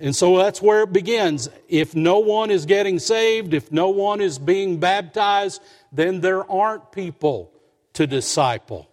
And 0.00 0.16
so 0.16 0.38
that's 0.38 0.62
where 0.62 0.82
it 0.82 0.92
begins. 0.92 1.48
If 1.68 1.94
no 1.94 2.20
one 2.20 2.50
is 2.50 2.64
getting 2.66 2.98
saved, 2.98 3.52
if 3.52 3.70
no 3.70 3.90
one 3.90 4.20
is 4.20 4.38
being 4.38 4.80
baptized, 4.80 5.62
then 5.92 6.20
there 6.20 6.50
aren't 6.50 6.90
people 6.90 7.52
to 7.94 8.06
disciple. 8.06 8.88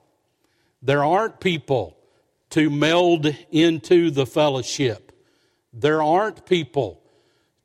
There 0.82 1.04
aren't 1.04 1.40
people 1.40 1.98
to 2.52 2.70
meld 2.70 3.34
into 3.52 4.12
the 4.12 4.26
fellowship. 4.26 5.12
There 5.74 6.02
aren't 6.02 6.46
people 6.46 7.02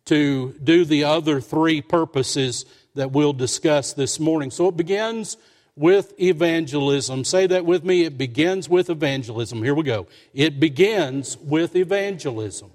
to 0.05 0.53
do 0.63 0.85
the 0.85 1.05
other 1.05 1.41
three 1.41 1.81
purposes 1.81 2.65
that 2.95 3.13
we'll 3.13 3.33
discuss 3.33 3.93
this 3.93 4.21
morning. 4.21 4.51
So 4.51 4.69
it 4.69 4.77
begins 4.77 5.37
with 5.77 6.13
evangelism. 6.21 7.25
Say 7.25 7.47
that 7.47 7.65
with 7.65 7.85
me. 7.85 8.05
It 8.05 8.19
begins 8.19 8.69
with 8.69 8.91
evangelism. 8.91 9.63
Here 9.63 9.75
we 9.75 9.85
go. 9.85 10.07
It 10.35 10.61
begins 10.61 11.39
with 11.39 11.75
evangelism. 11.77 12.72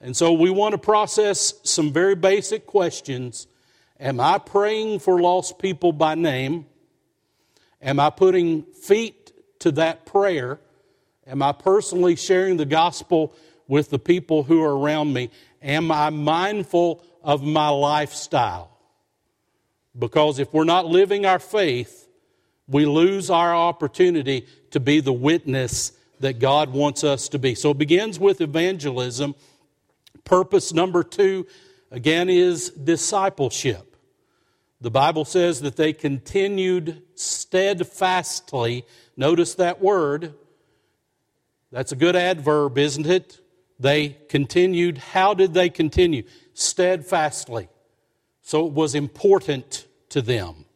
And 0.00 0.16
so 0.16 0.32
we 0.32 0.50
want 0.50 0.72
to 0.72 0.78
process 0.78 1.54
some 1.64 1.92
very 1.92 2.14
basic 2.14 2.66
questions. 2.66 3.46
Am 3.98 4.20
I 4.20 4.38
praying 4.38 5.00
for 5.00 5.20
lost 5.20 5.58
people 5.58 5.92
by 5.92 6.14
name? 6.14 6.66
Am 7.82 7.98
I 7.98 8.10
putting 8.10 8.62
feet 8.62 9.32
to 9.60 9.72
that 9.72 10.06
prayer? 10.06 10.60
Am 11.26 11.42
I 11.42 11.52
personally 11.52 12.16
sharing 12.16 12.56
the 12.56 12.64
gospel 12.64 13.34
with 13.66 13.90
the 13.90 13.98
people 13.98 14.44
who 14.44 14.62
are 14.62 14.76
around 14.76 15.12
me? 15.12 15.30
Am 15.60 15.90
I 15.90 16.10
mindful 16.10 17.04
of 17.22 17.42
my 17.42 17.68
lifestyle? 17.68 18.70
Because 19.98 20.38
if 20.38 20.52
we're 20.54 20.64
not 20.64 20.86
living 20.86 21.26
our 21.26 21.40
faith, 21.40 22.08
we 22.68 22.86
lose 22.86 23.30
our 23.30 23.54
opportunity 23.54 24.46
to 24.70 24.80
be 24.80 25.00
the 25.00 25.12
witness 25.12 25.92
that 26.20 26.38
God 26.38 26.72
wants 26.72 27.04
us 27.04 27.28
to 27.30 27.38
be. 27.38 27.54
So 27.54 27.70
it 27.70 27.78
begins 27.78 28.18
with 28.18 28.40
evangelism. 28.40 29.34
Purpose 30.28 30.74
number 30.74 31.02
two, 31.02 31.46
again, 31.90 32.28
is 32.28 32.68
discipleship. 32.68 33.96
The 34.78 34.90
Bible 34.90 35.24
says 35.24 35.62
that 35.62 35.76
they 35.76 35.94
continued 35.94 37.02
steadfastly. 37.14 38.84
Notice 39.16 39.54
that 39.54 39.80
word. 39.80 40.34
That's 41.72 41.92
a 41.92 41.96
good 41.96 42.14
adverb, 42.14 42.76
isn't 42.76 43.06
it? 43.06 43.40
They 43.80 44.18
continued. 44.28 44.98
How 44.98 45.32
did 45.32 45.54
they 45.54 45.70
continue? 45.70 46.24
Steadfastly. 46.52 47.70
So 48.42 48.66
it 48.66 48.74
was 48.74 48.94
important 48.94 49.86
to 50.10 50.20
them. 50.20 50.66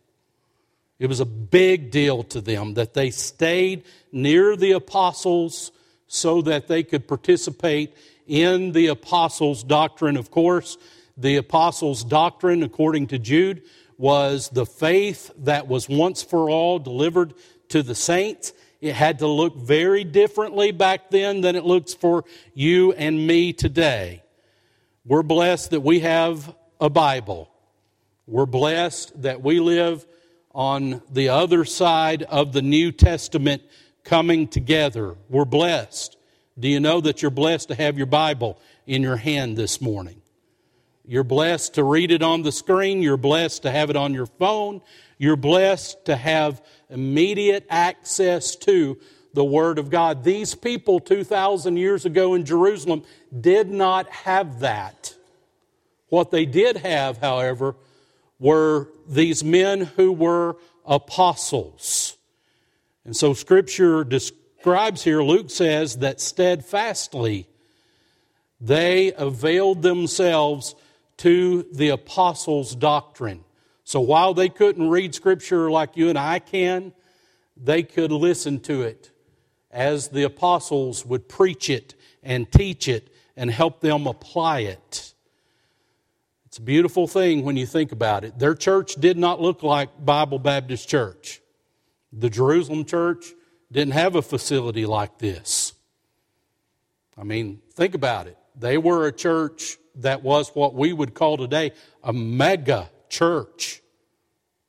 It 0.98 1.08
was 1.08 1.20
a 1.20 1.26
big 1.26 1.90
deal 1.90 2.22
to 2.24 2.40
them 2.40 2.72
that 2.74 2.94
they 2.94 3.10
stayed 3.10 3.84
near 4.12 4.56
the 4.56 4.72
apostles 4.72 5.72
so 6.06 6.40
that 6.42 6.68
they 6.68 6.82
could 6.82 7.06
participate 7.06 7.94
in 8.32 8.72
the 8.72 8.86
apostles' 8.86 9.62
doctrine. 9.62 10.16
Of 10.16 10.30
course, 10.30 10.78
the 11.18 11.36
apostles' 11.36 12.02
doctrine, 12.02 12.62
according 12.62 13.08
to 13.08 13.18
Jude, 13.18 13.62
was 13.98 14.48
the 14.48 14.64
faith 14.64 15.30
that 15.36 15.68
was 15.68 15.86
once 15.86 16.22
for 16.22 16.48
all 16.48 16.78
delivered 16.78 17.34
to 17.68 17.82
the 17.82 17.94
saints. 17.94 18.54
It 18.80 18.94
had 18.94 19.18
to 19.18 19.26
look 19.26 19.58
very 19.58 20.02
differently 20.02 20.72
back 20.72 21.10
then 21.10 21.42
than 21.42 21.56
it 21.56 21.64
looks 21.66 21.92
for 21.92 22.24
you 22.54 22.92
and 22.92 23.26
me 23.26 23.52
today. 23.52 24.22
We're 25.04 25.22
blessed 25.22 25.72
that 25.72 25.82
we 25.82 26.00
have 26.00 26.54
a 26.80 26.88
Bible. 26.88 27.50
We're 28.26 28.46
blessed 28.46 29.22
that 29.22 29.42
we 29.42 29.60
live 29.60 30.06
on 30.54 31.02
the 31.10 31.28
other 31.28 31.66
side 31.66 32.22
of 32.22 32.54
the 32.54 32.62
New 32.62 32.92
Testament 32.92 33.62
coming 34.04 34.48
together. 34.48 35.16
We're 35.28 35.44
blessed. 35.44 36.16
Do 36.58 36.68
you 36.68 36.80
know 36.80 37.00
that 37.00 37.22
you're 37.22 37.30
blessed 37.30 37.68
to 37.68 37.74
have 37.74 37.96
your 37.96 38.06
Bible 38.06 38.58
in 38.86 39.02
your 39.02 39.16
hand 39.16 39.56
this 39.56 39.80
morning? 39.80 40.20
You're 41.04 41.24
blessed 41.24 41.74
to 41.74 41.84
read 41.84 42.10
it 42.10 42.22
on 42.22 42.42
the 42.42 42.52
screen. 42.52 43.02
You're 43.02 43.16
blessed 43.16 43.62
to 43.62 43.70
have 43.70 43.90
it 43.90 43.96
on 43.96 44.12
your 44.12 44.26
phone. 44.26 44.82
You're 45.18 45.36
blessed 45.36 46.04
to 46.06 46.16
have 46.16 46.62
immediate 46.90 47.66
access 47.70 48.54
to 48.56 48.98
the 49.32 49.44
Word 49.44 49.78
of 49.78 49.88
God. 49.88 50.24
These 50.24 50.54
people 50.54 51.00
2,000 51.00 51.76
years 51.76 52.04
ago 52.04 52.34
in 52.34 52.44
Jerusalem 52.44 53.02
did 53.40 53.70
not 53.70 54.10
have 54.10 54.60
that. 54.60 55.14
What 56.08 56.30
they 56.30 56.44
did 56.44 56.76
have, 56.76 57.16
however, 57.16 57.76
were 58.38 58.88
these 59.08 59.42
men 59.42 59.80
who 59.80 60.12
were 60.12 60.56
apostles. 60.84 62.16
And 63.04 63.16
so 63.16 63.32
Scripture 63.32 64.04
describes 64.04 64.41
here, 65.02 65.22
Luke 65.22 65.50
says 65.50 65.98
that 65.98 66.20
steadfastly 66.20 67.48
they 68.60 69.12
availed 69.14 69.82
themselves 69.82 70.74
to 71.18 71.66
the 71.72 71.88
apostles' 71.88 72.74
doctrine. 72.74 73.44
So 73.84 74.00
while 74.00 74.34
they 74.34 74.48
couldn't 74.48 74.88
read 74.88 75.14
Scripture 75.14 75.70
like 75.70 75.96
you 75.96 76.08
and 76.08 76.18
I 76.18 76.38
can, 76.38 76.92
they 77.56 77.82
could 77.82 78.12
listen 78.12 78.60
to 78.60 78.82
it 78.82 79.10
as 79.70 80.08
the 80.08 80.22
apostles 80.22 81.04
would 81.04 81.28
preach 81.28 81.68
it 81.68 81.94
and 82.22 82.50
teach 82.50 82.88
it 82.88 83.08
and 83.36 83.50
help 83.50 83.80
them 83.80 84.06
apply 84.06 84.60
it. 84.60 85.12
It's 86.46 86.58
a 86.58 86.62
beautiful 86.62 87.08
thing 87.08 87.44
when 87.44 87.56
you 87.56 87.66
think 87.66 87.92
about 87.92 88.24
it. 88.24 88.38
Their 88.38 88.54
church 88.54 88.94
did 88.94 89.16
not 89.16 89.40
look 89.40 89.62
like 89.62 90.04
Bible 90.04 90.38
Baptist 90.38 90.88
Church. 90.88 91.40
The 92.12 92.28
Jerusalem 92.28 92.84
church 92.84 93.32
didn't 93.72 93.94
have 93.94 94.14
a 94.14 94.22
facility 94.22 94.86
like 94.86 95.18
this. 95.18 95.72
I 97.18 97.24
mean, 97.24 97.60
think 97.72 97.94
about 97.94 98.26
it. 98.26 98.36
They 98.54 98.78
were 98.78 99.06
a 99.06 99.12
church 99.12 99.78
that 99.96 100.22
was 100.22 100.50
what 100.50 100.74
we 100.74 100.92
would 100.92 101.14
call 101.14 101.36
today 101.36 101.72
a 102.02 102.12
mega 102.12 102.90
church. 103.08 103.82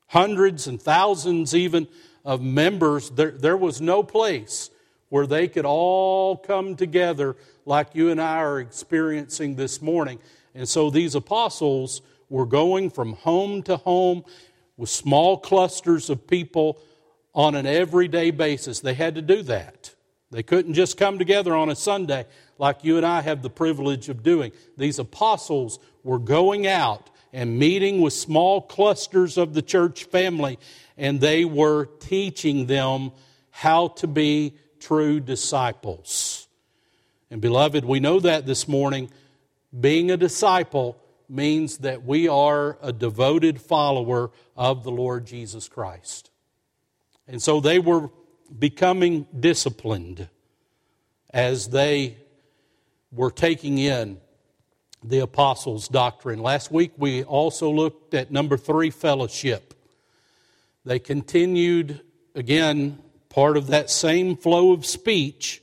Hundreds 0.06 0.66
and 0.66 0.80
thousands, 0.80 1.54
even, 1.54 1.86
of 2.24 2.40
members. 2.40 3.10
There, 3.10 3.32
there 3.32 3.56
was 3.56 3.80
no 3.80 4.02
place 4.02 4.70
where 5.10 5.26
they 5.26 5.48
could 5.48 5.66
all 5.66 6.36
come 6.36 6.76
together 6.76 7.36
like 7.66 7.94
you 7.94 8.10
and 8.10 8.20
I 8.20 8.38
are 8.38 8.60
experiencing 8.60 9.54
this 9.54 9.82
morning. 9.82 10.18
And 10.54 10.68
so 10.68 10.90
these 10.90 11.14
apostles 11.14 12.02
were 12.28 12.46
going 12.46 12.90
from 12.90 13.12
home 13.14 13.62
to 13.64 13.76
home 13.76 14.24
with 14.76 14.88
small 14.88 15.36
clusters 15.36 16.10
of 16.10 16.26
people 16.26 16.78
on 17.34 17.54
an 17.54 17.66
everyday 17.66 18.30
basis. 18.30 18.80
They 18.80 18.94
had 18.94 19.14
to 19.16 19.22
do 19.22 19.42
that. 19.42 19.94
They 20.30 20.42
couldn't 20.42 20.74
just 20.74 20.96
come 20.96 21.18
together 21.18 21.54
on 21.54 21.68
a 21.68 21.76
Sunday 21.76 22.26
like 22.58 22.84
you 22.84 22.96
and 22.96 23.06
I 23.06 23.20
have 23.20 23.42
the 23.42 23.50
privilege 23.50 24.08
of 24.08 24.22
doing. 24.22 24.52
These 24.76 24.98
apostles 24.98 25.78
were 26.02 26.18
going 26.18 26.66
out 26.66 27.10
and 27.32 27.58
meeting 27.58 28.00
with 28.00 28.12
small 28.12 28.60
clusters 28.60 29.36
of 29.36 29.54
the 29.54 29.62
church 29.62 30.04
family, 30.04 30.58
and 30.96 31.20
they 31.20 31.44
were 31.44 31.86
teaching 32.00 32.66
them 32.66 33.10
how 33.50 33.88
to 33.88 34.06
be 34.06 34.54
true 34.78 35.20
disciples. 35.20 36.46
And 37.30 37.40
beloved, 37.40 37.84
we 37.84 38.00
know 38.00 38.20
that 38.20 38.46
this 38.46 38.68
morning. 38.68 39.10
Being 39.78 40.10
a 40.10 40.16
disciple 40.16 40.96
means 41.28 41.78
that 41.78 42.04
we 42.04 42.28
are 42.28 42.78
a 42.80 42.92
devoted 42.92 43.60
follower 43.60 44.30
of 44.56 44.84
the 44.84 44.92
Lord 44.92 45.26
Jesus 45.26 45.68
Christ. 45.68 46.30
And 47.26 47.42
so 47.42 47.60
they 47.60 47.78
were 47.78 48.10
becoming 48.58 49.26
disciplined 49.38 50.28
as 51.32 51.68
they 51.68 52.18
were 53.10 53.30
taking 53.30 53.78
in 53.78 54.18
the 55.02 55.20
apostles' 55.20 55.88
doctrine. 55.88 56.40
Last 56.40 56.70
week 56.70 56.92
we 56.96 57.24
also 57.24 57.70
looked 57.70 58.14
at 58.14 58.30
number 58.30 58.56
three, 58.56 58.90
fellowship. 58.90 59.74
They 60.84 60.98
continued, 60.98 62.00
again, 62.34 62.98
part 63.28 63.56
of 63.56 63.68
that 63.68 63.90
same 63.90 64.36
flow 64.36 64.72
of 64.72 64.84
speech. 64.84 65.62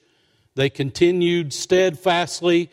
They 0.55 0.69
continued 0.69 1.53
steadfastly 1.53 2.71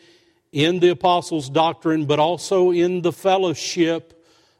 in 0.51 0.81
the 0.81 0.89
apostles' 0.89 1.51
doctrine, 1.51 2.07
but 2.07 2.19
also 2.19 2.71
in 2.71 3.03
the 3.03 3.13
fellowship 3.13 4.18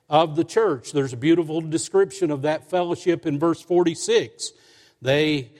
of 0.09 0.37
the 0.37 0.45
church. 0.45 0.93
There's 0.93 1.13
a 1.13 1.17
beautiful 1.17 1.61
description 1.61 2.31
of 2.31 2.43
that 2.43 2.71
fellowship 2.71 3.27
in 3.27 3.39
verse 3.39 3.61
46. 3.61 4.53
They 5.03 5.51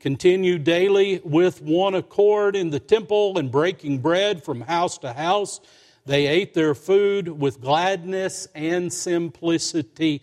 continue 0.00 0.58
daily 0.58 1.20
with 1.24 1.62
one 1.62 1.94
accord 1.94 2.54
in 2.54 2.70
the 2.70 2.80
temple 2.80 3.38
and 3.38 3.50
breaking 3.50 3.98
bread 3.98 4.44
from 4.44 4.60
house 4.60 4.98
to 4.98 5.12
house. 5.12 5.60
They 6.04 6.26
ate 6.26 6.52
their 6.52 6.74
food 6.74 7.28
with 7.28 7.60
gladness 7.60 8.46
and 8.54 8.92
simplicity 8.92 10.20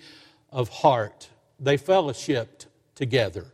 of 0.51 0.69
heart. 0.69 1.29
They 1.59 1.77
fellowshipped 1.77 2.67
together. 2.93 3.47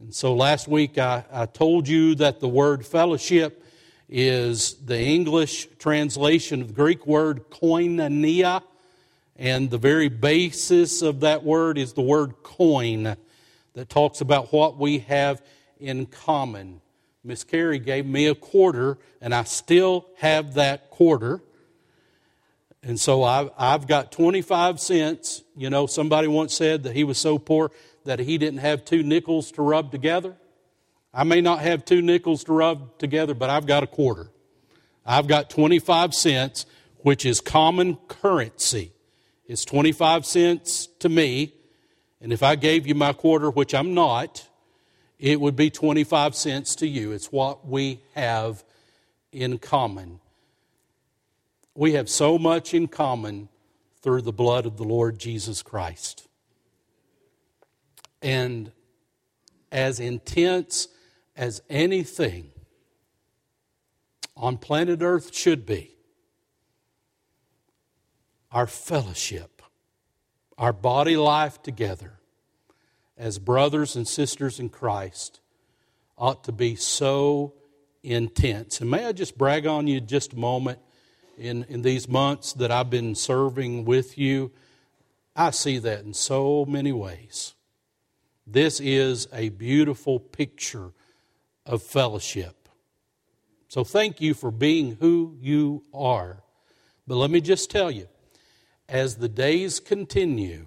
And 0.00 0.12
so 0.12 0.34
last 0.34 0.66
week 0.66 0.98
I, 0.98 1.24
I 1.30 1.46
told 1.46 1.86
you 1.86 2.16
that 2.16 2.40
the 2.40 2.48
word 2.48 2.84
fellowship 2.84 3.64
is 4.08 4.74
the 4.84 5.00
English 5.00 5.68
translation 5.78 6.62
of 6.62 6.68
the 6.68 6.74
Greek 6.74 7.06
word 7.06 7.50
koinonia. 7.50 8.62
And 9.38 9.70
the 9.70 9.78
very 9.78 10.08
basis 10.08 11.00
of 11.00 11.20
that 11.20 11.44
word 11.44 11.78
is 11.78 11.92
the 11.92 12.02
word 12.02 12.42
coin 12.42 13.16
that 13.74 13.88
talks 13.88 14.20
about 14.20 14.52
what 14.52 14.76
we 14.76 14.98
have 15.00 15.40
in 15.78 16.06
common. 16.06 16.80
Miss 17.22 17.44
Carrie 17.44 17.78
gave 17.78 18.04
me 18.04 18.26
a 18.26 18.34
quarter, 18.34 18.98
and 19.20 19.32
I 19.32 19.44
still 19.44 20.08
have 20.16 20.54
that 20.54 20.90
quarter. 20.90 21.40
And 22.82 22.98
so 22.98 23.22
I've, 23.22 23.50
I've 23.56 23.86
got 23.86 24.10
25 24.10 24.80
cents. 24.80 25.44
You 25.56 25.70
know, 25.70 25.86
somebody 25.86 26.26
once 26.26 26.54
said 26.54 26.82
that 26.82 26.96
he 26.96 27.04
was 27.04 27.18
so 27.18 27.38
poor 27.38 27.70
that 28.04 28.18
he 28.18 28.38
didn't 28.38 28.60
have 28.60 28.84
two 28.84 29.04
nickels 29.04 29.52
to 29.52 29.62
rub 29.62 29.92
together. 29.92 30.36
I 31.14 31.22
may 31.22 31.40
not 31.40 31.60
have 31.60 31.84
two 31.84 32.02
nickels 32.02 32.42
to 32.44 32.52
rub 32.52 32.98
together, 32.98 33.34
but 33.34 33.50
I've 33.50 33.66
got 33.66 33.84
a 33.84 33.86
quarter. 33.86 34.30
I've 35.06 35.28
got 35.28 35.48
25 35.48 36.12
cents, 36.14 36.66
which 36.98 37.24
is 37.24 37.40
common 37.40 37.96
currency. 38.08 38.92
It's 39.48 39.64
25 39.64 40.26
cents 40.26 40.86
to 40.98 41.08
me. 41.08 41.54
And 42.20 42.32
if 42.32 42.42
I 42.42 42.54
gave 42.54 42.86
you 42.86 42.94
my 42.94 43.14
quarter, 43.14 43.50
which 43.50 43.74
I'm 43.74 43.94
not, 43.94 44.46
it 45.18 45.40
would 45.40 45.56
be 45.56 45.70
25 45.70 46.34
cents 46.34 46.76
to 46.76 46.86
you. 46.86 47.12
It's 47.12 47.32
what 47.32 47.66
we 47.66 48.02
have 48.14 48.62
in 49.32 49.58
common. 49.58 50.20
We 51.74 51.94
have 51.94 52.10
so 52.10 52.38
much 52.38 52.74
in 52.74 52.88
common 52.88 53.48
through 54.02 54.22
the 54.22 54.32
blood 54.32 54.66
of 54.66 54.76
the 54.76 54.84
Lord 54.84 55.18
Jesus 55.18 55.62
Christ. 55.62 56.28
And 58.20 58.70
as 59.72 59.98
intense 59.98 60.88
as 61.36 61.62
anything 61.70 62.50
on 64.36 64.58
planet 64.58 65.00
Earth 65.02 65.34
should 65.34 65.64
be, 65.64 65.97
our 68.50 68.66
fellowship, 68.66 69.62
our 70.56 70.72
body 70.72 71.16
life 71.16 71.62
together 71.62 72.18
as 73.16 73.38
brothers 73.38 73.96
and 73.96 74.06
sisters 74.06 74.60
in 74.60 74.68
Christ 74.68 75.40
ought 76.16 76.44
to 76.44 76.52
be 76.52 76.76
so 76.76 77.54
intense. 78.02 78.80
And 78.80 78.90
may 78.90 79.04
I 79.04 79.12
just 79.12 79.36
brag 79.36 79.66
on 79.66 79.86
you 79.86 80.00
just 80.00 80.32
a 80.32 80.36
moment 80.36 80.78
in, 81.36 81.64
in 81.68 81.82
these 81.82 82.08
months 82.08 82.52
that 82.54 82.70
I've 82.70 82.90
been 82.90 83.14
serving 83.14 83.84
with 83.84 84.16
you? 84.16 84.52
I 85.36 85.50
see 85.50 85.78
that 85.78 86.04
in 86.04 86.14
so 86.14 86.64
many 86.64 86.92
ways. 86.92 87.54
This 88.46 88.80
is 88.80 89.28
a 89.32 89.50
beautiful 89.50 90.18
picture 90.18 90.92
of 91.66 91.82
fellowship. 91.82 92.68
So 93.68 93.84
thank 93.84 94.20
you 94.20 94.32
for 94.32 94.50
being 94.50 94.96
who 95.00 95.36
you 95.40 95.84
are. 95.92 96.42
But 97.06 97.16
let 97.16 97.30
me 97.30 97.40
just 97.40 97.70
tell 97.70 97.90
you, 97.90 98.08
as 98.88 99.16
the 99.16 99.28
days 99.28 99.80
continue, 99.80 100.66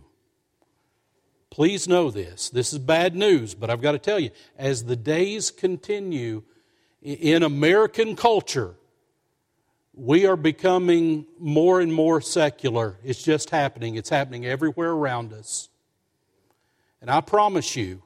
please 1.50 1.88
know 1.88 2.12
this. 2.12 2.50
This 2.50 2.72
is 2.72 2.80
bad 2.80 3.16
news, 3.16 3.56
but 3.56 3.70
I've 3.70 3.82
got 3.82 3.94
to 3.94 4.00
tell 4.00 4.20
you, 4.20 4.30
as 4.58 4.86
the 4.86 4.96
days 4.96 5.50
continue 5.50 6.44
in 7.02 7.44
American 7.44 8.16
culture, 8.16 8.76
we 9.94 10.26
are 10.26 10.38
becoming 10.38 11.26
more 11.40 11.82
and 11.82 11.94
more 11.94 12.22
secular. 12.22 12.98
It's 13.04 13.24
just 13.24 13.50
happening. 13.50 13.96
It's 13.96 14.10
happening 14.10 14.46
everywhere 14.46 14.92
around 14.92 15.34
us. 15.34 15.70
And 17.02 17.10
I 17.10 17.22
promise 17.22 17.76
you, 17.76 18.04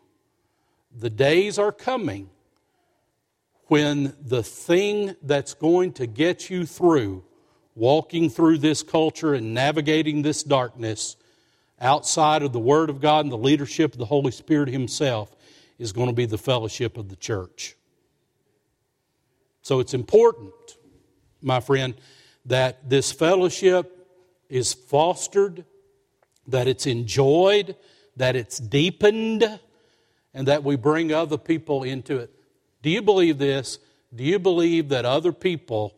the 0.97 1.09
days 1.09 1.59
are 1.59 1.73
coming 1.73 2.29
when 3.67 4.15
the 4.21 4.43
thing 4.43 5.15
that's 5.21 5.53
going 5.53 5.91
to 5.93 6.07
get 6.07 6.49
you 6.49 6.65
through 6.65 7.23
walking 7.75 8.29
through 8.29 8.57
this 8.57 8.81
culture 8.81 9.33
and 9.33 9.53
navigating 9.53 10.21
this 10.21 10.43
darkness 10.43 11.17
outside 11.79 12.41
of 12.41 12.53
the 12.53 12.59
Word 12.59 12.89
of 12.89 13.01
God 13.01 13.25
and 13.25 13.31
the 13.31 13.37
leadership 13.37 13.93
of 13.93 13.99
the 13.99 14.05
Holy 14.05 14.31
Spirit 14.31 14.69
Himself 14.69 15.35
is 15.77 15.91
going 15.91 16.07
to 16.07 16.13
be 16.13 16.25
the 16.25 16.37
fellowship 16.37 16.97
of 16.97 17.09
the 17.09 17.17
church. 17.17 17.75
So 19.61 19.79
it's 19.79 19.93
important, 19.93 20.53
my 21.41 21.59
friend, 21.59 21.95
that 22.45 22.89
this 22.89 23.11
fellowship 23.11 24.07
is 24.47 24.73
fostered, 24.73 25.65
that 26.47 26.67
it's 26.67 26.85
enjoyed, 26.85 27.75
that 28.15 28.35
it's 28.35 28.59
deepened, 28.59 29.59
and 30.33 30.47
that 30.47 30.63
we 30.63 30.75
bring 30.75 31.11
other 31.11 31.37
people 31.37 31.83
into 31.83 32.17
it. 32.17 32.29
Do 32.81 32.89
you 32.89 33.01
believe 33.01 33.37
this? 33.37 33.79
Do 34.13 34.23
you 34.23 34.37
believe 34.39 34.89
that 34.89 35.03
other 35.03 35.31
people 35.31 35.95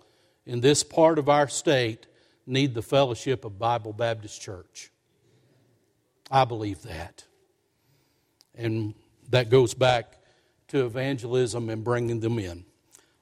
in 0.48 0.62
this 0.62 0.82
part 0.82 1.20
of 1.20 1.28
our 1.28 1.48
state 1.48 2.08
need 2.48 2.74
the 2.74 2.82
fellowship 2.82 3.44
of 3.46 3.60
Bible 3.60 3.94
Baptist 3.94 4.42
Church? 4.42 4.90
I 6.32 6.46
believe 6.46 6.82
that. 6.84 7.26
And 8.56 8.96
that 9.30 9.50
goes 9.50 9.74
back 9.74 10.18
to 10.70 10.86
evangelism 10.86 11.70
and 11.70 11.84
bringing 11.84 12.22
them 12.22 12.40
in. 12.40 12.66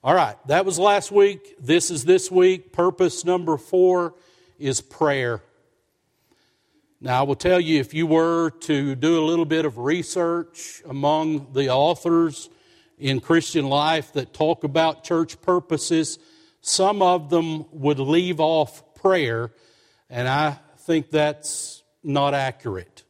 All 0.04 0.14
right, 0.14 0.38
that 0.48 0.66
was 0.66 0.78
last 0.78 1.12
week. 1.12 1.56
This 1.60 1.90
is 1.90 2.06
this 2.06 2.30
week. 2.30 2.72
Purpose 2.72 3.26
number 3.26 3.58
four 3.58 4.14
is 4.60 4.80
prayer. 4.80 5.42
Now, 7.02 7.22
I 7.22 7.24
will 7.24 7.36
tell 7.36 7.60
you 7.60 7.80
if 7.80 7.94
you 7.94 8.06
were 8.06 8.52
to 8.62 8.96
do 8.96 9.20
a 9.20 9.26
little 9.26 9.46
bit 9.46 9.66
of 9.66 9.80
research 9.80 10.84
among 10.88 11.54
the 11.54 11.70
authors 11.70 12.50
in 13.00 13.20
Christian 13.20 13.68
life 13.68 14.14
that 14.14 14.32
talk 14.32 14.64
about 14.64 15.04
church 15.04 15.42
purposes, 15.42 16.20
some 16.66 17.02
of 17.02 17.30
them 17.30 17.66
would 17.72 18.00
leave 18.00 18.40
off 18.40 18.96
prayer, 18.96 19.52
and 20.10 20.28
I 20.28 20.60
think 20.80 21.10
that's 21.12 21.84
not 22.04 22.34
accurate. 22.34 23.04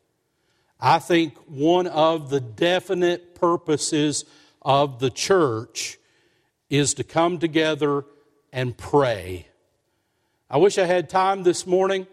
I 0.80 1.00
think 1.00 1.36
one 1.48 1.88
of 1.88 2.30
the 2.30 2.42
definite 2.42 3.36
purposes 3.36 4.26
of 4.62 5.00
the 5.00 5.10
church 5.10 5.98
is 6.70 6.94
to 6.96 7.04
come 7.04 7.40
together 7.40 8.06
and 8.52 8.78
pray. 8.78 9.48
I 10.50 10.58
wish 10.58 10.78
I 10.78 10.86
had 10.86 11.10
time 11.10 11.44
this 11.44 11.66
morning 11.66 12.08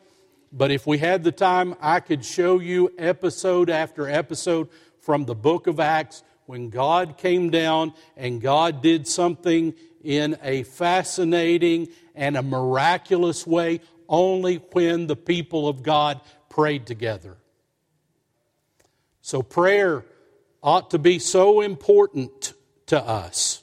but 0.52 0.70
if 0.70 0.86
we 0.86 0.98
had 0.98 1.24
the 1.24 1.32
time, 1.32 1.74
I 1.80 2.00
could 2.00 2.24
show 2.24 2.58
you 2.58 2.92
episode 2.98 3.70
after 3.70 4.08
episode 4.08 4.68
from 5.00 5.24
the 5.24 5.34
book 5.34 5.66
of 5.66 5.80
Acts 5.80 6.22
when 6.46 6.70
God 6.70 7.18
came 7.18 7.50
down 7.50 7.94
and 8.16 8.40
God 8.40 8.82
did 8.82 9.06
something 9.06 9.74
in 10.02 10.36
a 10.42 10.64
fascinating 10.64 11.88
and 12.14 12.36
a 12.36 12.42
miraculous 12.42 13.46
way 13.46 13.80
only 14.08 14.56
when 14.72 15.06
the 15.06 15.16
people 15.16 15.68
of 15.68 15.82
God 15.82 16.20
prayed 16.48 16.86
together. 16.86 17.36
So, 19.22 19.42
prayer 19.42 20.04
ought 20.62 20.90
to 20.90 20.98
be 20.98 21.18
so 21.18 21.60
important 21.60 22.52
to 22.86 23.00
us, 23.00 23.62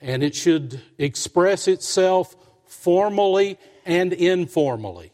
and 0.00 0.22
it 0.22 0.34
should 0.34 0.80
express 0.98 1.68
itself 1.68 2.34
formally 2.64 3.58
and 3.84 4.12
informally 4.12 5.12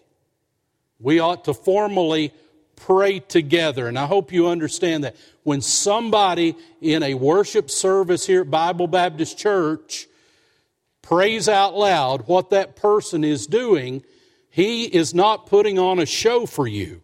we 1.02 1.18
ought 1.18 1.44
to 1.44 1.54
formally 1.54 2.32
pray 2.86 3.20
together. 3.20 3.86
And 3.86 3.98
I 3.98 4.06
hope 4.06 4.32
you 4.32 4.48
understand 4.48 5.04
that. 5.04 5.16
When 5.44 5.60
somebody 5.60 6.56
in 6.80 7.02
a 7.02 7.14
worship 7.14 7.70
service 7.70 8.26
here 8.26 8.42
at 8.42 8.50
Bible 8.50 8.86
Baptist 8.86 9.38
Church 9.38 10.06
prays 11.00 11.48
out 11.48 11.74
loud 11.74 12.26
what 12.28 12.50
that 12.50 12.76
person 12.76 13.24
is 13.24 13.46
doing, 13.46 14.04
he 14.50 14.84
is 14.84 15.14
not 15.14 15.46
putting 15.46 15.78
on 15.78 15.98
a 15.98 16.06
show 16.06 16.46
for 16.46 16.66
you. 16.66 17.02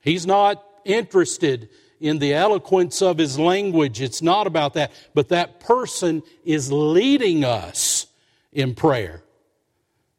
He's 0.00 0.26
not 0.26 0.64
interested 0.84 1.68
in 2.00 2.18
the 2.18 2.34
eloquence 2.34 3.00
of 3.00 3.18
his 3.18 3.38
language. 3.38 4.00
It's 4.00 4.22
not 4.22 4.48
about 4.48 4.74
that. 4.74 4.90
But 5.14 5.28
that 5.28 5.60
person 5.60 6.22
is 6.44 6.72
leading 6.72 7.44
us 7.44 8.06
in 8.52 8.74
prayer. 8.74 9.21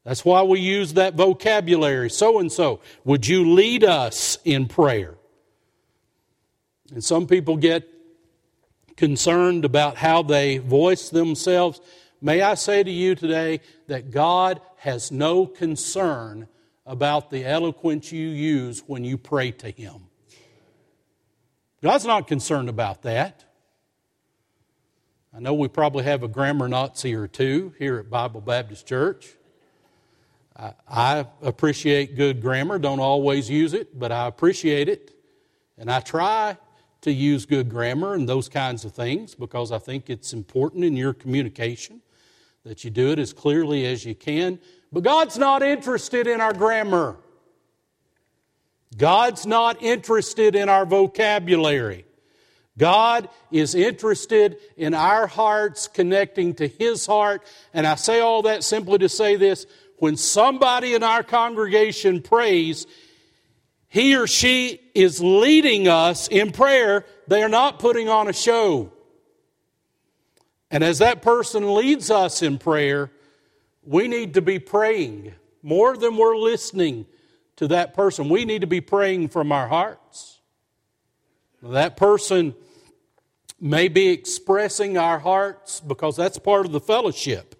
That's 0.03 0.25
why 0.25 0.43
we 0.43 0.59
use 0.59 0.93
that 0.93 1.15
vocabulary. 1.15 2.09
So 2.09 2.39
and 2.39 2.51
so, 2.51 2.81
would 3.05 3.27
you 3.27 3.53
lead 3.53 3.83
us 3.83 4.37
in 4.43 4.67
prayer? 4.67 5.15
And 6.91 7.03
some 7.03 7.25
people 7.25 7.55
get 7.55 7.87
concerned 8.97 9.65
about 9.65 9.97
how 9.97 10.21
they 10.21 10.57
voice 10.57 11.09
themselves. 11.09 11.79
May 12.21 12.41
I 12.41 12.55
say 12.55 12.83
to 12.83 12.91
you 12.91 13.15
today 13.15 13.61
that 13.87 14.11
God 14.11 14.61
has 14.77 15.11
no 15.11 15.45
concern 15.45 16.47
about 16.85 17.29
the 17.29 17.45
eloquence 17.45 18.11
you 18.11 18.27
use 18.27 18.83
when 18.85 19.05
you 19.05 19.17
pray 19.17 19.51
to 19.51 19.69
Him. 19.69 20.07
God's 21.81 22.05
not 22.05 22.27
concerned 22.27 22.69
about 22.69 23.01
that. 23.03 23.45
I 25.35 25.39
know 25.39 25.53
we 25.53 25.67
probably 25.67 26.03
have 26.03 26.23
a 26.23 26.27
grammar 26.27 26.67
Nazi 26.67 27.15
or 27.15 27.27
two 27.27 27.73
here 27.79 27.97
at 27.97 28.09
Bible 28.09 28.41
Baptist 28.41 28.85
Church. 28.85 29.33
I 30.55 31.25
appreciate 31.41 32.15
good 32.15 32.41
grammar, 32.41 32.77
don't 32.77 32.99
always 32.99 33.49
use 33.49 33.73
it, 33.73 33.97
but 33.97 34.11
I 34.11 34.27
appreciate 34.27 34.87
it. 34.87 35.15
And 35.77 35.91
I 35.91 35.99
try 35.99 36.57
to 37.01 37.11
use 37.11 37.45
good 37.45 37.69
grammar 37.69 38.13
and 38.13 38.29
those 38.29 38.47
kinds 38.49 38.85
of 38.85 38.93
things 38.93 39.35
because 39.35 39.71
I 39.71 39.79
think 39.79 40.09
it's 40.09 40.31
important 40.33 40.83
in 40.85 40.95
your 40.95 41.13
communication 41.13 42.01
that 42.63 42.83
you 42.83 42.89
do 42.89 43.11
it 43.11 43.19
as 43.19 43.33
clearly 43.33 43.85
as 43.85 44.05
you 44.05 44.15
can. 44.15 44.59
But 44.91 45.03
God's 45.03 45.37
not 45.37 45.63
interested 45.63 46.27
in 46.27 46.39
our 46.39 46.53
grammar. 46.53 47.17
God's 48.95 49.45
not 49.45 49.81
interested 49.81 50.55
in 50.55 50.69
our 50.69 50.85
vocabulary. 50.85 52.05
God 52.77 53.29
is 53.51 53.75
interested 53.75 54.57
in 54.77 54.93
our 54.93 55.27
hearts 55.27 55.87
connecting 55.87 56.55
to 56.55 56.67
His 56.67 57.05
heart. 57.05 57.43
And 57.73 57.85
I 57.85 57.95
say 57.95 58.19
all 58.19 58.43
that 58.43 58.63
simply 58.63 58.97
to 58.99 59.09
say 59.09 59.35
this 59.35 59.67
when 59.97 60.17
somebody 60.17 60.93
in 60.93 61.03
our 61.03 61.23
congregation 61.23 62.21
prays, 62.21 62.85
he 63.87 64.15
or 64.15 64.27
she 64.27 64.81
is 64.95 65.21
leading 65.21 65.87
us 65.87 66.27
in 66.27 66.51
prayer. 66.51 67.05
They 67.27 67.43
are 67.43 67.49
not 67.49 67.79
putting 67.79 68.09
on 68.09 68.27
a 68.27 68.33
show. 68.33 68.91
And 70.71 70.83
as 70.83 70.97
that 70.99 71.21
person 71.21 71.75
leads 71.75 72.09
us 72.09 72.41
in 72.41 72.57
prayer, 72.57 73.11
we 73.83 74.07
need 74.07 74.33
to 74.33 74.41
be 74.41 74.57
praying 74.57 75.35
more 75.61 75.95
than 75.95 76.17
we're 76.17 76.37
listening 76.37 77.05
to 77.57 77.67
that 77.67 77.93
person. 77.93 78.29
We 78.29 78.45
need 78.45 78.61
to 78.61 78.67
be 78.67 78.81
praying 78.81 79.29
from 79.29 79.51
our 79.51 79.67
hearts. 79.67 80.41
That 81.61 81.95
person 81.95 82.55
may 83.59 83.87
be 83.87 84.09
expressing 84.09 84.97
our 84.97 85.19
hearts 85.19 85.79
because 85.79 86.17
that's 86.17 86.37
part 86.37 86.65
of 86.65 86.71
the 86.71 86.81
fellowship. 86.81 87.52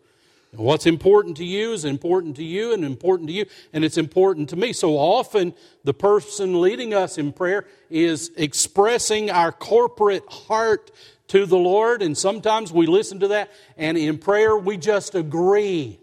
What's 0.55 0.85
important 0.85 1.37
to 1.37 1.45
you 1.45 1.73
is 1.73 1.83
important 1.83 2.35
to 2.35 2.43
you 2.43 2.73
and 2.73 2.85
important 2.85 3.27
to 3.29 3.33
you, 3.33 3.45
and 3.71 3.83
it's 3.83 3.97
important 3.97 4.49
to 4.49 4.55
me. 4.55 4.71
So 4.71 4.97
often, 4.97 5.55
the 5.83 5.95
person 5.95 6.61
leading 6.61 6.93
us 6.93 7.17
in 7.17 7.33
prayer 7.33 7.65
is 7.89 8.29
expressing 8.37 9.31
our 9.31 9.51
corporate 9.51 10.29
heart 10.29 10.91
to 11.29 11.47
the 11.47 11.57
Lord, 11.57 12.03
and 12.03 12.15
sometimes 12.15 12.71
we 12.71 12.85
listen 12.85 13.19
to 13.21 13.29
that, 13.29 13.51
and 13.77 13.97
in 13.97 14.19
prayer, 14.19 14.55
we 14.55 14.77
just 14.77 15.15
agree 15.15 15.99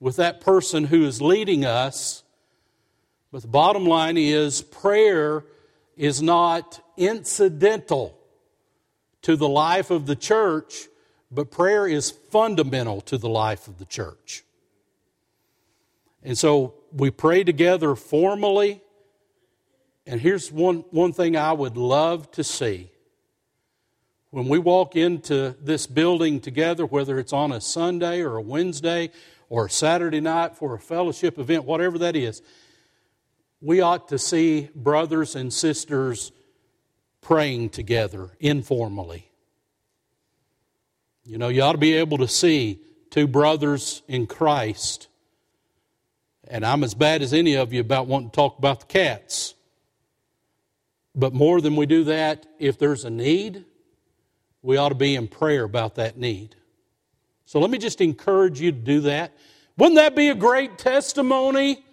with 0.00 0.16
that 0.16 0.40
person 0.40 0.84
who 0.84 1.04
is 1.04 1.20
leading 1.20 1.66
us. 1.66 2.22
But 3.30 3.42
the 3.42 3.48
bottom 3.48 3.84
line 3.84 4.16
is 4.16 4.62
prayer 4.62 5.44
is 5.98 6.22
not 6.22 6.80
incidental 6.96 8.18
to 9.22 9.36
the 9.36 9.48
life 9.48 9.90
of 9.90 10.06
the 10.06 10.16
church, 10.16 10.86
but 11.36 11.50
prayer 11.50 11.86
is 11.86 12.10
fundamental 12.10 13.02
to 13.02 13.18
the 13.18 13.28
life 13.28 13.68
of 13.68 13.76
the 13.78 13.84
church. 13.84 14.42
And 16.22 16.36
so 16.36 16.74
we 16.90 17.10
pray 17.10 17.44
together 17.44 17.94
formally. 17.94 18.80
And 20.06 20.18
here's 20.18 20.50
one, 20.50 20.78
one 20.90 21.12
thing 21.12 21.36
I 21.36 21.52
would 21.52 21.76
love 21.76 22.30
to 22.32 22.42
see. 22.42 22.90
When 24.30 24.48
we 24.48 24.58
walk 24.58 24.96
into 24.96 25.54
this 25.60 25.86
building 25.86 26.40
together, 26.40 26.86
whether 26.86 27.18
it's 27.18 27.34
on 27.34 27.52
a 27.52 27.60
Sunday 27.60 28.22
or 28.22 28.36
a 28.36 28.42
Wednesday 28.42 29.10
or 29.50 29.66
a 29.66 29.70
Saturday 29.70 30.20
night 30.20 30.56
for 30.56 30.74
a 30.74 30.80
fellowship 30.80 31.38
event, 31.38 31.64
whatever 31.64 31.98
that 31.98 32.16
is, 32.16 32.40
we 33.60 33.82
ought 33.82 34.08
to 34.08 34.18
see 34.18 34.70
brothers 34.74 35.36
and 35.36 35.52
sisters 35.52 36.32
praying 37.20 37.68
together 37.68 38.30
informally. 38.40 39.28
You 41.26 41.38
know, 41.38 41.48
you 41.48 41.60
ought 41.62 41.72
to 41.72 41.78
be 41.78 41.94
able 41.94 42.18
to 42.18 42.28
see 42.28 42.80
two 43.10 43.26
brothers 43.26 44.02
in 44.06 44.28
Christ. 44.28 45.08
And 46.46 46.64
I'm 46.64 46.84
as 46.84 46.94
bad 46.94 47.20
as 47.20 47.32
any 47.32 47.56
of 47.56 47.72
you 47.72 47.80
about 47.80 48.06
wanting 48.06 48.30
to 48.30 48.36
talk 48.36 48.58
about 48.58 48.80
the 48.80 48.86
cats. 48.86 49.54
But 51.16 51.34
more 51.34 51.60
than 51.60 51.74
we 51.74 51.86
do 51.86 52.04
that, 52.04 52.46
if 52.60 52.78
there's 52.78 53.04
a 53.04 53.10
need, 53.10 53.64
we 54.62 54.76
ought 54.76 54.90
to 54.90 54.94
be 54.94 55.16
in 55.16 55.26
prayer 55.26 55.64
about 55.64 55.96
that 55.96 56.16
need. 56.16 56.54
So 57.44 57.58
let 57.58 57.70
me 57.70 57.78
just 57.78 58.00
encourage 58.00 58.60
you 58.60 58.70
to 58.70 58.78
do 58.78 59.00
that. 59.00 59.32
Wouldn't 59.76 59.96
that 59.96 60.14
be 60.14 60.28
a 60.28 60.34
great 60.34 60.78
testimony 60.78 61.84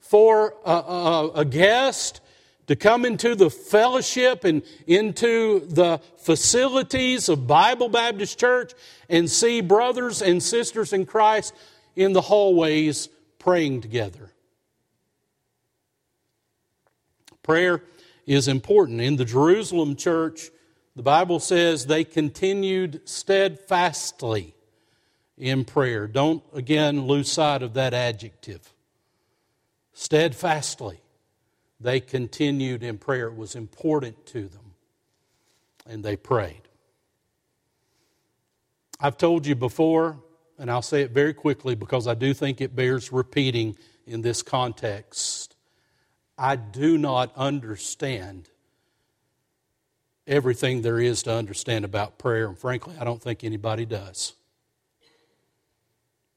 for 0.00 0.54
a, 0.64 0.72
a, 0.72 1.30
a 1.36 1.44
guest 1.44 2.22
to 2.68 2.76
come 2.76 3.04
into 3.04 3.34
the 3.34 3.50
fellowship 3.50 4.44
and 4.44 4.62
into 4.86 5.60
the 5.60 6.00
facilities 6.18 7.28
of 7.28 7.46
Bible 7.46 7.88
Baptist 7.88 8.38
Church 8.38 8.72
and 9.08 9.28
see 9.28 9.62
brothers 9.62 10.22
and 10.22 10.42
sisters 10.42 10.92
in 10.92 11.06
Christ 11.06 11.54
in 11.96 12.12
the 12.12 12.20
hallways 12.20 13.08
praying 13.38 13.80
together. 13.80 14.32
Prayer 17.42 17.82
is 18.26 18.46
important. 18.46 19.00
In 19.00 19.16
the 19.16 19.24
Jerusalem 19.24 19.96
church, 19.96 20.50
the 20.94 21.02
Bible 21.02 21.40
says 21.40 21.86
they 21.86 22.04
continued 22.04 23.00
steadfastly 23.08 24.54
in 25.38 25.64
prayer. 25.64 26.06
Don't 26.06 26.42
again 26.52 27.06
lose 27.06 27.32
sight 27.32 27.62
of 27.62 27.72
that 27.74 27.94
adjective. 27.94 28.74
Steadfastly 29.94 31.00
they 31.80 32.00
continued 32.00 32.82
in 32.82 32.98
prayer. 32.98 33.28
It 33.28 33.36
was 33.36 33.54
important 33.54 34.26
to 34.26 34.48
them. 34.48 34.74
And 35.86 36.04
they 36.04 36.16
prayed. 36.16 36.62
I've 39.00 39.16
told 39.16 39.46
you 39.46 39.54
before, 39.54 40.18
and 40.58 40.70
I'll 40.70 40.82
say 40.82 41.02
it 41.02 41.12
very 41.12 41.32
quickly 41.32 41.74
because 41.74 42.06
I 42.06 42.14
do 42.14 42.34
think 42.34 42.60
it 42.60 42.74
bears 42.74 43.12
repeating 43.12 43.76
in 44.06 44.22
this 44.22 44.42
context. 44.42 45.54
I 46.36 46.56
do 46.56 46.98
not 46.98 47.32
understand 47.36 48.48
everything 50.26 50.82
there 50.82 50.98
is 50.98 51.22
to 51.24 51.32
understand 51.32 51.84
about 51.84 52.18
prayer, 52.18 52.46
and 52.46 52.58
frankly, 52.58 52.94
I 53.00 53.04
don't 53.04 53.22
think 53.22 53.44
anybody 53.44 53.86
does. 53.86 54.34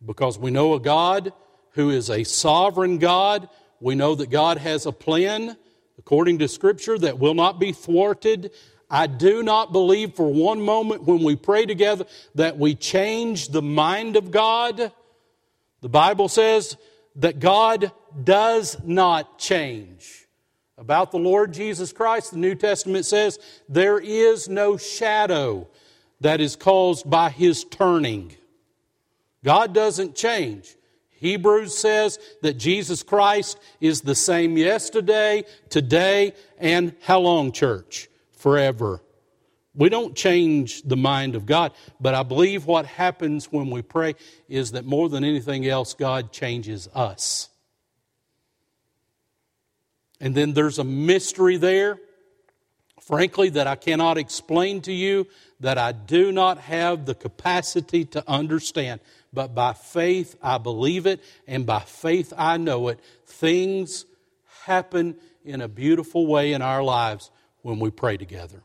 Because 0.04 0.38
we 0.40 0.52
know 0.52 0.74
a 0.76 0.80
God 0.80 1.34
who 1.72 1.90
is 1.90 2.10
a 2.10 2.24
sovereign 2.24 2.98
God 3.00 3.50
we 3.82 3.96
know 3.96 4.15
that 4.15 4.30
God 4.30 4.60
has 4.60 4.86
a 4.86 4.91
plan, 4.91 5.58
according 5.98 6.39
to 6.39 6.48
Scripture, 6.48 6.98
that 7.00 7.20
will 7.20 7.34
not 7.34 7.60
be 7.60 7.72
thwarted. 7.72 8.52
I 8.89 9.08
do 9.08 9.41
not 9.41 9.72
believe 9.72 10.15
for 10.15 10.32
one 10.32 10.62
moment 10.62 11.04
when 11.04 11.24
we 11.24 11.36
pray 11.36 11.65
together 11.65 12.06
that 12.36 12.58
we 12.58 12.76
change 12.76 13.50
the 13.50 13.62
mind 13.62 14.15
of 14.15 14.32
God. 14.32 14.91
The 15.82 15.89
Bible 15.89 16.30
says 16.30 16.78
that 17.15 17.39
God 17.39 17.91
does 18.24 18.78
not 18.84 19.39
change. 19.39 20.28
About 20.78 21.12
the 21.12 21.20
Lord 21.20 21.54
Jesus 21.54 21.91
Christ, 21.91 22.32
the 22.32 22.38
New 22.38 22.56
Testament 22.56 23.06
says 23.06 23.39
there 23.67 24.00
is 24.00 24.48
no 24.48 24.78
shadow 24.78 25.67
that 26.22 26.39
is 26.39 26.56
caused 26.56 27.10
by 27.10 27.30
his 27.30 27.63
turning. 27.63 28.36
God 29.44 29.74
doesn't 29.74 30.15
change. 30.15 30.76
Hebrews 31.22 31.78
says 31.78 32.18
that 32.42 32.58
Jesus 32.58 33.04
Christ 33.04 33.60
is 33.80 34.02
the 34.02 34.16
same 34.16 34.58
yesterday, 34.58 35.46
today, 35.70 36.34
and 36.58 36.96
how 37.02 37.20
long, 37.20 37.52
church? 37.52 38.10
Forever. 38.34 39.04
We 39.76 39.90
don't 39.90 40.16
change 40.16 40.82
the 40.82 40.98
mind 40.98 41.36
of 41.36 41.46
God, 41.46 41.74
but 42.00 42.16
I 42.16 42.24
believe 42.24 42.66
what 42.66 42.88
happens 42.88 43.52
when 43.52 43.70
we 43.70 43.84
pray 43.84 44.16
is 44.50 44.72
that 44.72 44.84
more 44.84 45.10
than 45.10 45.24
anything 45.24 45.68
else, 45.68 45.94
God 45.94 46.32
changes 46.32 46.90
us. 46.96 47.50
And 50.20 50.34
then 50.34 50.54
there's 50.54 50.80
a 50.80 50.84
mystery 50.84 51.58
there, 51.58 52.00
frankly, 53.02 53.50
that 53.50 53.68
I 53.68 53.76
cannot 53.76 54.18
explain 54.18 54.82
to 54.84 54.94
you, 54.94 55.28
that 55.60 55.78
I 55.78 55.92
do 55.92 56.32
not 56.32 56.58
have 56.60 57.06
the 57.06 57.16
capacity 57.16 58.06
to 58.06 58.24
understand 58.28 59.02
but 59.34 59.56
by 59.56 59.74
faith 59.74 60.36
I 60.42 60.58
believe 60.58 61.06
it, 61.06 61.24
and 61.48 61.66
by 61.66 61.80
faith 61.80 62.34
I 62.38 62.58
know 62.58 62.90
it. 62.90 63.00
Things 63.26 64.06
happen 64.66 65.16
in 65.44 65.62
a 65.62 65.68
beautiful 65.68 66.28
way 66.28 66.54
in 66.54 66.62
our 66.62 66.84
lives 66.84 67.32
when 67.62 67.80
we 67.80 67.92
pray 67.92 68.18
together. 68.18 68.62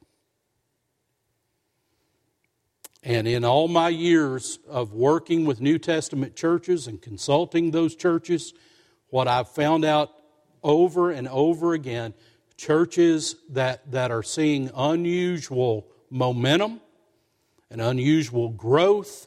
And 3.03 3.29
in 3.29 3.45
all 3.45 3.69
my 3.69 3.89
years 3.89 4.59
of 4.69 4.93
working 4.93 5.45
with 5.45 5.61
New 5.61 5.79
Testament 5.79 6.35
churches 6.35 6.89
and 6.89 7.01
consulting 7.01 7.71
those 7.71 7.95
churches, 7.95 8.53
what 9.11 9.29
I've 9.29 9.49
found 9.49 9.85
out 9.85 10.11
over 10.63 11.13
and 11.13 11.29
over 11.29 11.73
again 11.73 12.15
churches 12.57 13.37
that, 13.51 13.91
that 13.93 14.11
are 14.11 14.23
seeing 14.23 14.71
unusual 14.75 15.87
momentum 16.11 16.81
and 17.71 17.81
unusual 17.81 18.51
growth 18.51 19.27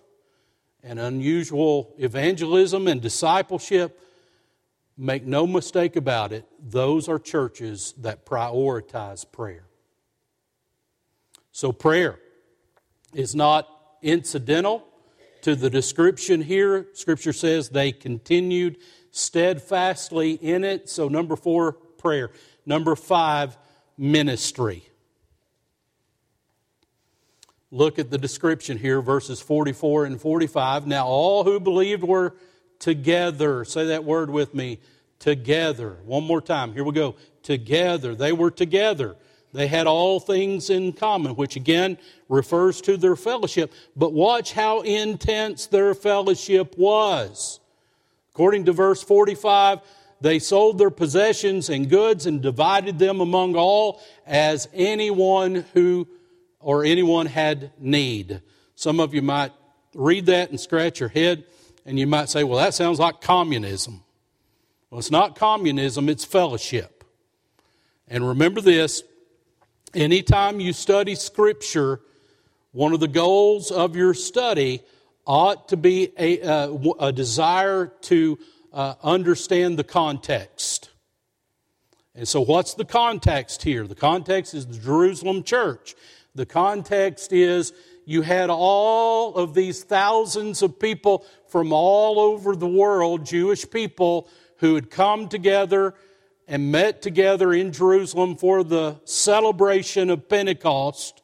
and 0.84 1.00
unusual 1.00 1.94
evangelism 1.98 2.88
and 2.88 3.02
discipleship, 3.02 4.00
make 4.98 5.26
no 5.26 5.46
mistake 5.46 5.96
about 5.96 6.32
it, 6.32 6.46
those 6.60 7.08
are 7.08 7.20
churches 7.20 7.94
that 7.98 8.26
prioritize 8.26 9.30
prayer. 9.30 9.65
So, 11.52 11.72
prayer 11.72 12.20
is 13.13 13.36
not 13.36 13.68
incidental 14.02 14.86
to 15.42 15.56
the 15.56 15.70
description 15.70 16.42
here. 16.42 16.88
Scripture 16.94 17.34
says 17.34 17.70
they 17.70 17.92
continued 17.92 18.78
steadfastly 19.12 20.34
in 20.34 20.63
it. 20.63 20.89
So, 20.89 21.08
number 21.08 21.36
four, 21.36 21.74
prayer. 21.74 22.32
Number 22.65 22.95
five, 22.95 23.58
ministry. 23.98 24.84
Look 27.72 28.00
at 28.00 28.10
the 28.10 28.17
description 28.17 28.78
here, 28.78 29.02
verses 29.02 29.41
44 29.41 30.06
and 30.06 30.19
45. 30.19 30.88
Now, 30.88 31.06
all 31.06 31.43
who 31.43 31.60
believed 31.60 32.04
were 32.04 32.36
together. 32.80 33.63
Say 33.63 33.88
that 33.88 34.04
word 34.04 34.30
with 34.30 34.56
me 34.56 34.80
together. 35.19 35.98
One 36.06 36.24
more 36.24 36.41
time. 36.41 36.74
Here 36.74 36.84
we 36.84 36.93
go. 36.93 37.15
Together. 37.43 38.15
They 38.15 38.32
were 38.32 38.50
together. 38.50 39.15
They 39.54 39.67
had 39.67 39.88
all 39.88 40.19
things 40.19 40.69
in 40.69 40.93
common, 40.93 41.36
which 41.36 41.56
again 41.56 41.98
refers 42.28 42.82
to 42.82 42.98
their 42.98 43.15
fellowship. 43.15 43.72
But 43.95 44.13
watch 44.13 44.54
how 44.54 44.82
intense 44.82 45.67
their 45.67 45.93
fellowship 45.93 46.76
was. 46.78 47.60
According 48.32 48.65
to 48.65 48.74
verse 48.74 49.04
45, 49.04 49.80
they 50.21 50.39
sold 50.39 50.77
their 50.77 50.89
possessions 50.89 51.69
and 51.69 51.89
goods 51.89 52.25
and 52.25 52.41
divided 52.41 52.99
them 52.99 53.21
among 53.21 53.55
all 53.55 54.01
as 54.25 54.67
anyone 54.73 55.65
who 55.73 56.08
or 56.60 56.84
anyone 56.84 57.25
had 57.25 57.71
need. 57.79 58.41
Some 58.75 58.99
of 58.99 59.13
you 59.13 59.21
might 59.21 59.51
read 59.95 60.25
that 60.27 60.49
and 60.49 60.60
scratch 60.60 60.99
your 60.99 61.10
head 61.10 61.45
and 61.86 61.97
you 61.97 62.05
might 62.05 62.29
say, 62.29 62.43
well, 62.43 62.60
that 62.60 62.73
sounds 62.73 62.99
like 62.99 63.21
communism. 63.21 64.03
Well, 64.89 64.99
it's 64.99 65.12
not 65.12 65.36
communism, 65.36 66.10
it's 66.10 66.25
fellowship. 66.25 67.03
And 68.08 68.27
remember 68.27 68.62
this 68.62 69.03
anytime 69.93 70.60
you 70.60 70.73
study 70.73 71.15
Scripture, 71.15 72.01
one 72.71 72.93
of 72.93 72.99
the 72.99 73.08
goals 73.08 73.71
of 73.71 73.95
your 73.95 74.13
study 74.13 74.82
ought 75.25 75.69
to 75.69 75.77
be 75.77 76.12
a, 76.17 76.41
uh, 76.41 76.75
a 76.99 77.12
desire 77.12 77.88
to 78.01 78.38
uh, 78.73 78.95
understand 79.01 79.77
the 79.77 79.84
context. 79.84 80.89
And 82.15 82.27
so, 82.27 82.41
what's 82.41 82.73
the 82.73 82.86
context 82.86 83.63
here? 83.63 83.88
The 83.88 83.95
context 83.95 84.53
is 84.53 84.65
the 84.67 84.77
Jerusalem 84.77 85.43
church. 85.43 85.95
The 86.36 86.45
context 86.45 87.32
is 87.34 87.73
you 88.05 88.21
had 88.23 88.49
all 88.49 89.36
of 89.36 89.53
these 89.53 89.84
thousands 89.84 90.62
of 90.62 90.79
people 90.79 91.25
from 91.47 91.71
all 91.71 92.19
over 92.19 92.55
the 92.55 92.67
world, 92.67 93.25
Jewish 93.25 93.69
people, 93.69 94.27
who 94.58 94.75
had 94.75 94.89
come 94.89 95.29
together 95.29 95.93
and 96.47 96.71
met 96.71 97.01
together 97.01 97.53
in 97.53 97.71
Jerusalem 97.71 98.36
for 98.36 98.63
the 98.63 98.99
celebration 99.05 100.10
of 100.10 100.27
Pentecost. 100.27 101.21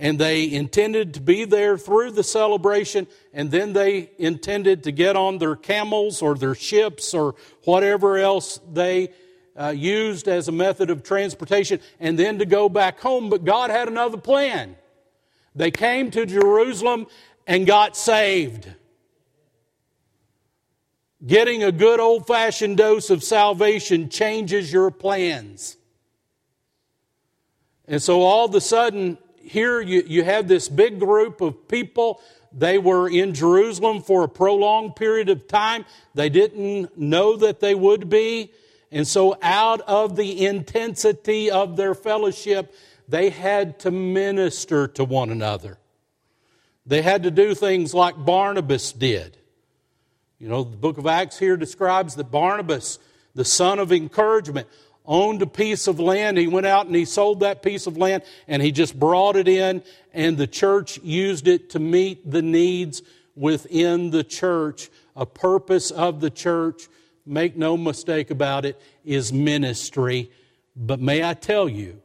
And 0.00 0.16
they 0.16 0.50
intended 0.50 1.14
to 1.14 1.20
be 1.20 1.44
there 1.44 1.76
through 1.76 2.12
the 2.12 2.22
celebration, 2.22 3.08
and 3.32 3.50
then 3.50 3.72
they 3.72 4.10
intended 4.16 4.84
to 4.84 4.92
get 4.92 5.16
on 5.16 5.38
their 5.38 5.56
camels 5.56 6.22
or 6.22 6.36
their 6.36 6.54
ships 6.54 7.14
or 7.14 7.34
whatever 7.64 8.16
else 8.16 8.60
they 8.72 9.10
uh, 9.58 9.70
used 9.70 10.28
as 10.28 10.46
a 10.46 10.52
method 10.52 10.88
of 10.90 11.02
transportation, 11.02 11.80
and 11.98 12.16
then 12.16 12.38
to 12.38 12.46
go 12.46 12.68
back 12.68 13.00
home. 13.00 13.28
But 13.28 13.44
God 13.44 13.70
had 13.70 13.88
another 13.88 14.18
plan. 14.18 14.76
They 15.56 15.72
came 15.72 16.12
to 16.12 16.24
Jerusalem 16.24 17.08
and 17.44 17.66
got 17.66 17.96
saved. 17.96 18.72
Getting 21.26 21.64
a 21.64 21.72
good 21.72 21.98
old 21.98 22.28
fashioned 22.28 22.76
dose 22.76 23.10
of 23.10 23.24
salvation 23.24 24.10
changes 24.10 24.72
your 24.72 24.92
plans. 24.92 25.76
And 27.88 28.00
so 28.00 28.22
all 28.22 28.44
of 28.44 28.54
a 28.54 28.60
sudden, 28.60 29.18
here 29.48 29.80
you, 29.80 30.02
you 30.06 30.24
have 30.24 30.48
this 30.48 30.68
big 30.68 30.98
group 30.98 31.40
of 31.40 31.68
people. 31.68 32.20
They 32.52 32.78
were 32.78 33.08
in 33.08 33.34
Jerusalem 33.34 34.02
for 34.02 34.24
a 34.24 34.28
prolonged 34.28 34.96
period 34.96 35.28
of 35.28 35.48
time. 35.48 35.84
They 36.14 36.28
didn't 36.28 36.96
know 36.96 37.36
that 37.36 37.60
they 37.60 37.74
would 37.74 38.08
be. 38.08 38.52
And 38.90 39.06
so, 39.06 39.36
out 39.42 39.82
of 39.82 40.16
the 40.16 40.46
intensity 40.46 41.50
of 41.50 41.76
their 41.76 41.94
fellowship, 41.94 42.74
they 43.06 43.30
had 43.30 43.78
to 43.80 43.90
minister 43.90 44.88
to 44.88 45.04
one 45.04 45.30
another. 45.30 45.78
They 46.86 47.02
had 47.02 47.22
to 47.24 47.30
do 47.30 47.54
things 47.54 47.92
like 47.92 48.24
Barnabas 48.24 48.92
did. 48.92 49.36
You 50.38 50.48
know, 50.48 50.64
the 50.64 50.76
book 50.76 50.96
of 50.96 51.06
Acts 51.06 51.38
here 51.38 51.56
describes 51.56 52.14
that 52.14 52.30
Barnabas, 52.30 52.98
the 53.34 53.44
son 53.44 53.78
of 53.78 53.92
encouragement, 53.92 54.68
owned 55.08 55.40
a 55.42 55.46
piece 55.46 55.88
of 55.88 55.98
land. 55.98 56.36
He 56.38 56.46
went 56.46 56.66
out 56.66 56.86
and 56.86 56.94
he 56.94 57.06
sold 57.06 57.40
that 57.40 57.62
piece 57.62 57.86
of 57.86 57.96
land 57.96 58.22
and 58.46 58.62
he 58.62 58.70
just 58.70 58.96
brought 58.96 59.34
it 59.34 59.48
in, 59.48 59.82
and 60.12 60.36
the 60.36 60.46
church 60.46 60.98
used 60.98 61.48
it 61.48 61.70
to 61.70 61.80
meet 61.80 62.30
the 62.30 62.42
needs 62.42 63.02
within 63.34 64.10
the 64.10 64.22
church. 64.22 64.90
A 65.16 65.26
purpose 65.26 65.90
of 65.90 66.20
the 66.20 66.30
church, 66.30 66.88
make 67.26 67.56
no 67.56 67.76
mistake 67.76 68.30
about 68.30 68.64
it, 68.64 68.80
is 69.04 69.32
ministry. 69.32 70.30
But 70.76 71.00
may 71.00 71.24
I 71.24 71.34
tell 71.34 71.68
you 71.68 72.00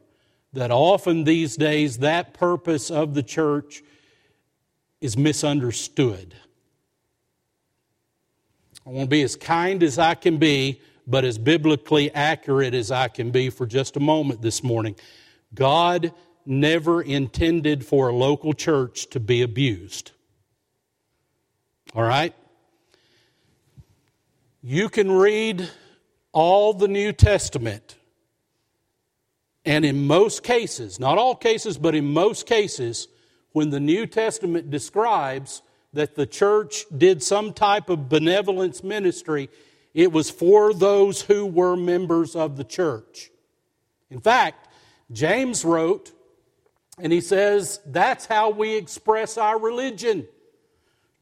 that 0.54 0.70
often 0.70 1.24
these 1.24 1.56
days 1.56 1.98
that 1.98 2.32
purpose 2.32 2.90
of 2.90 3.14
the 3.14 3.22
church 3.22 3.82
is 5.00 5.16
misunderstood. 5.16 6.34
I 8.86 8.90
want 8.90 9.06
to 9.06 9.10
be 9.10 9.22
as 9.22 9.36
kind 9.36 9.82
as 9.82 9.98
I 9.98 10.14
can 10.14 10.38
be, 10.38 10.80
but 11.06 11.24
as 11.24 11.38
biblically 11.38 12.12
accurate 12.14 12.74
as 12.74 12.90
I 12.90 13.08
can 13.08 13.30
be 13.30 13.50
for 13.50 13.66
just 13.66 13.96
a 13.96 14.00
moment 14.00 14.42
this 14.42 14.62
morning. 14.62 14.96
God 15.54 16.12
never 16.46 17.02
intended 17.02 17.84
for 17.84 18.08
a 18.08 18.14
local 18.14 18.52
church 18.52 19.08
to 19.10 19.20
be 19.20 19.42
abused. 19.42 20.12
All 21.94 22.02
right? 22.02 22.34
You 24.62 24.88
can 24.88 25.12
read 25.12 25.68
all 26.32 26.72
the 26.72 26.88
New 26.88 27.12
Testament, 27.12 27.96
and 29.64 29.84
in 29.84 30.06
most 30.06 30.42
cases, 30.42 30.98
not 30.98 31.18
all 31.18 31.36
cases, 31.36 31.78
but 31.78 31.94
in 31.94 32.06
most 32.06 32.46
cases, 32.46 33.08
when 33.52 33.70
the 33.70 33.80
New 33.80 34.06
Testament 34.06 34.70
describes 34.70 35.62
that 35.92 36.16
the 36.16 36.26
church 36.26 36.84
did 36.96 37.22
some 37.22 37.52
type 37.52 37.88
of 37.88 38.08
benevolence 38.08 38.82
ministry, 38.82 39.48
it 39.94 40.12
was 40.12 40.30
for 40.30 40.74
those 40.74 41.22
who 41.22 41.46
were 41.46 41.76
members 41.76 42.36
of 42.36 42.56
the 42.56 42.64
church. 42.64 43.30
In 44.10 44.20
fact, 44.20 44.68
James 45.12 45.64
wrote, 45.64 46.12
and 46.98 47.12
he 47.12 47.20
says, 47.20 47.80
that's 47.86 48.26
how 48.26 48.50
we 48.50 48.74
express 48.74 49.38
our 49.38 49.58
religion. 49.58 50.26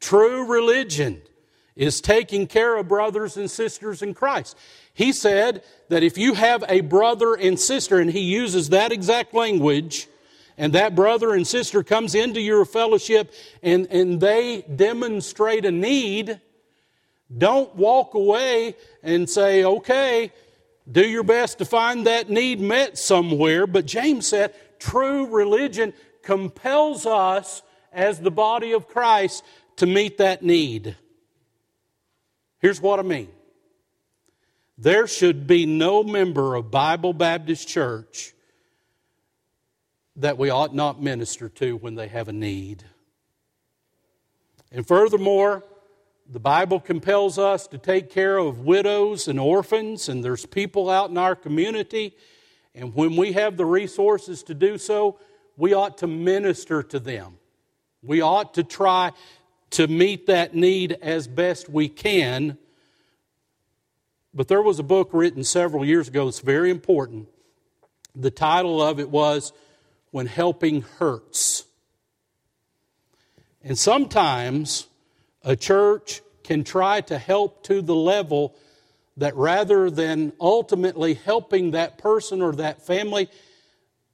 True 0.00 0.46
religion 0.46 1.22
is 1.76 2.00
taking 2.00 2.46
care 2.46 2.76
of 2.76 2.88
brothers 2.88 3.37
and 3.37 3.50
sisters 3.50 4.02
in 4.02 4.14
Christ. 4.14 4.56
He 4.92 5.12
said 5.12 5.62
that 5.88 6.02
if 6.02 6.18
you 6.18 6.35
have 6.35 6.64
a 6.68 6.80
brother 6.80 7.35
and 7.35 7.58
sister, 7.58 7.98
and 7.98 8.11
he 8.11 8.20
uses 8.20 8.70
that 8.70 8.92
exact 8.92 9.32
language, 9.32 10.08
and 10.58 10.74
that 10.74 10.94
brother 10.94 11.32
and 11.32 11.46
sister 11.46 11.82
comes 11.82 12.14
into 12.14 12.40
your 12.40 12.64
fellowship 12.64 13.32
and, 13.62 13.87
and 13.90 14.20
they 14.20 14.62
demonstrate 14.62 15.64
a 15.64 15.70
need, 15.70 16.40
don't 17.37 17.75
walk 17.77 18.14
away 18.14 18.77
and 19.03 19.29
say, 19.29 19.64
okay, 19.64 20.33
do 20.90 21.07
your 21.07 21.23
best 21.23 21.59
to 21.59 21.64
find 21.64 22.07
that 22.07 22.29
need 22.29 22.61
met 22.61 22.99
somewhere. 22.99 23.66
But 23.66 23.87
James 23.87 24.27
said, 24.27 24.55
true 24.79 25.27
religion 25.27 25.92
compels 26.23 27.07
us 27.07 27.62
as 27.92 28.21
the 28.21 28.31
body 28.31 28.73
of 28.73 28.88
Christ 28.88 29.45
to 29.77 29.87
meet 29.87 30.18
that 30.18 30.42
need. 30.42 30.97
Here's 32.59 32.81
what 32.81 32.99
I 32.99 33.03
mean 33.03 33.29
there 34.79 35.07
should 35.07 35.47
be 35.47 35.66
no 35.66 36.03
member 36.03 36.55
of 36.55 36.71
Bible 36.71 37.12
Baptist 37.12 37.68
Church 37.68 38.33
that 40.16 40.38
we 40.38 40.51
ought 40.51 40.75
not 40.75 41.01
minister 41.01 41.49
to 41.49 41.77
when 41.77 41.95
they 41.95 42.09
have 42.09 42.29
a 42.29 42.33
need. 42.33 42.85
And 44.71 44.87
furthermore, 44.87 45.62
the 46.33 46.40
Bible 46.40 46.81
compels 46.81 47.38
us 47.38 47.66
to 47.66 47.77
take 47.77 48.09
care 48.09 48.38
of 48.38 48.61
widows 48.61 49.29
and 49.29 49.38
orphans, 49.38 50.09
and 50.09 50.25
there's 50.25 50.47
people 50.47 50.88
out 50.88 51.11
in 51.11 51.18
our 51.18 51.37
community. 51.37 52.16
And 52.75 52.95
when 52.95 53.16
we 53.16 53.33
have 53.33 53.59
the 53.59 53.66
resources 53.66 54.42
to 54.45 54.55
do 54.55 54.79
so, 54.79 55.18
we 55.59 55.75
ought 55.75 55.99
to 55.99 56.07
minister 56.07 56.83
to 56.85 56.99
them. 56.99 57.37
We 58.03 58.23
ought 58.23 58.55
to 58.55 58.64
try 58.64 59.12
to 59.73 59.87
meet 59.87 60.27
that 60.29 60.55
need 60.55 60.92
as 61.03 61.29
best 61.29 61.68
we 61.68 61.90
can. 61.90 62.57
But 64.33 64.49
there 64.49 64.62
was 64.62 64.79
a 64.79 64.83
book 64.83 65.11
written 65.12 65.45
several 65.45 65.85
years 65.85 66.09
ago 66.09 66.25
that's 66.25 66.40
very 66.40 66.71
important. 66.71 67.29
The 68.16 68.31
title 68.31 68.81
of 68.81 68.99
it 68.99 69.11
was 69.11 69.53
when 70.12 70.25
helping 70.25 70.81
hurts. 70.81 71.66
And 73.62 73.79
sometimes 73.79 74.87
a 75.44 75.57
church 75.57 76.22
can 76.44 76.64
try 76.64 77.00
to 77.02 77.18
help 77.18 77.64
to 77.64 77.83
the 77.83 77.94
level 77.94 78.55
that 79.16 79.37
rather 79.37 79.90
than 79.90 80.33
ultimately 80.40 81.14
helping 81.14 81.72
that 81.72 81.98
person 81.98 82.40
or 82.40 82.52
that 82.52 82.85
family, 82.87 83.28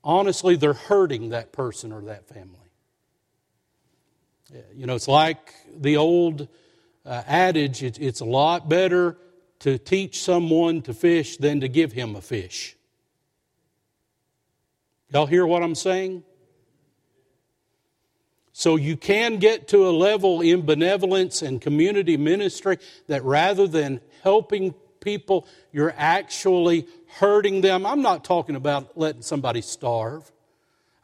honestly, 0.02 0.56
they're 0.56 0.72
hurting 0.72 1.30
that 1.30 1.52
person 1.52 1.92
or 1.92 2.02
that 2.02 2.26
family. 2.28 2.54
You 4.74 4.86
know, 4.86 4.94
it's 4.94 5.08
like 5.08 5.54
the 5.76 5.98
old 5.98 6.48
uh, 7.04 7.22
adage 7.26 7.82
it's 7.82 8.20
a 8.20 8.24
lot 8.24 8.68
better 8.68 9.16
to 9.60 9.78
teach 9.78 10.22
someone 10.22 10.82
to 10.82 10.94
fish 10.94 11.36
than 11.36 11.60
to 11.60 11.68
give 11.68 11.92
him 11.92 12.16
a 12.16 12.20
fish. 12.20 12.76
Y'all 15.10 15.26
hear 15.26 15.46
what 15.46 15.62
I'm 15.62 15.74
saying? 15.74 16.22
So 18.58 18.74
you 18.74 18.96
can 18.96 19.36
get 19.36 19.68
to 19.68 19.88
a 19.88 19.92
level 19.92 20.40
in 20.40 20.62
benevolence 20.62 21.42
and 21.42 21.60
community 21.60 22.16
ministry 22.16 22.78
that 23.06 23.22
rather 23.22 23.68
than 23.68 24.00
helping 24.24 24.74
people, 24.98 25.46
you're 25.70 25.94
actually 25.96 26.88
hurting 27.06 27.60
them. 27.60 27.86
I'm 27.86 28.02
not 28.02 28.24
talking 28.24 28.56
about 28.56 28.98
letting 28.98 29.22
somebody 29.22 29.60
starve. 29.60 30.28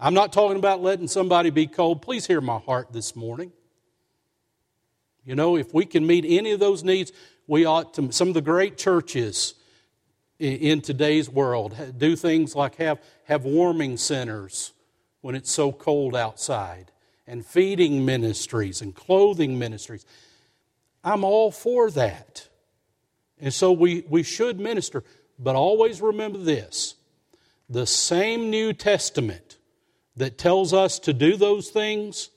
I'm 0.01 0.15
not 0.15 0.33
talking 0.33 0.57
about 0.57 0.83
letting 0.83 1.07
somebody 1.07 1.51
be 1.51 1.69
cold. 1.69 2.03
Please 2.03 2.27
hear 2.27 2.41
my 2.41 2.59
heart 2.59 2.93
this 2.93 3.15
morning. 3.15 3.53
You 5.25 5.37
know, 5.37 5.57
if 5.57 5.73
we 5.73 5.87
can 5.87 6.05
meet 6.05 6.25
any 6.27 6.51
of 6.51 6.59
those 6.59 6.83
needs, 6.83 7.13
we 7.47 7.67
ought 7.67 7.95
to. 7.95 8.11
Some 8.11 8.27
of 8.27 8.35
the 8.35 8.43
great 8.43 8.77
churches 8.77 9.55
in 10.41 10.81
today's 10.81 11.31
world 11.31 11.77
do 11.97 12.17
things 12.17 12.57
like 12.57 12.75
have, 12.79 13.01
have 13.27 13.45
warming 13.45 13.97
centers 13.97 14.73
when 15.21 15.37
it's 15.37 15.53
so 15.53 15.71
cold 15.71 16.17
outside, 16.17 16.91
and 17.27 17.45
feeding 17.45 18.05
ministries 18.05 18.81
and 18.83 18.95
clothing 18.95 19.59
ministries. 19.59 20.05
I'm 21.03 21.25
all 21.25 21.51
for 21.51 21.91
that. 21.93 22.49
And 23.41 23.53
so 23.53 23.73
we, 23.73 24.05
we 24.09 24.23
should 24.23 24.61
minister. 24.61 25.05
But 25.39 25.57
always 25.57 26.01
remember 26.01 26.39
this 26.39 26.97
the 27.69 27.87
same 27.87 28.51
New 28.51 28.73
Testament 28.73 29.59
that 30.17 30.39
tells 30.39 30.73
us 30.73 30.99
to 31.01 31.13
do 31.13 31.37
those 31.37 31.71
things 31.71 32.31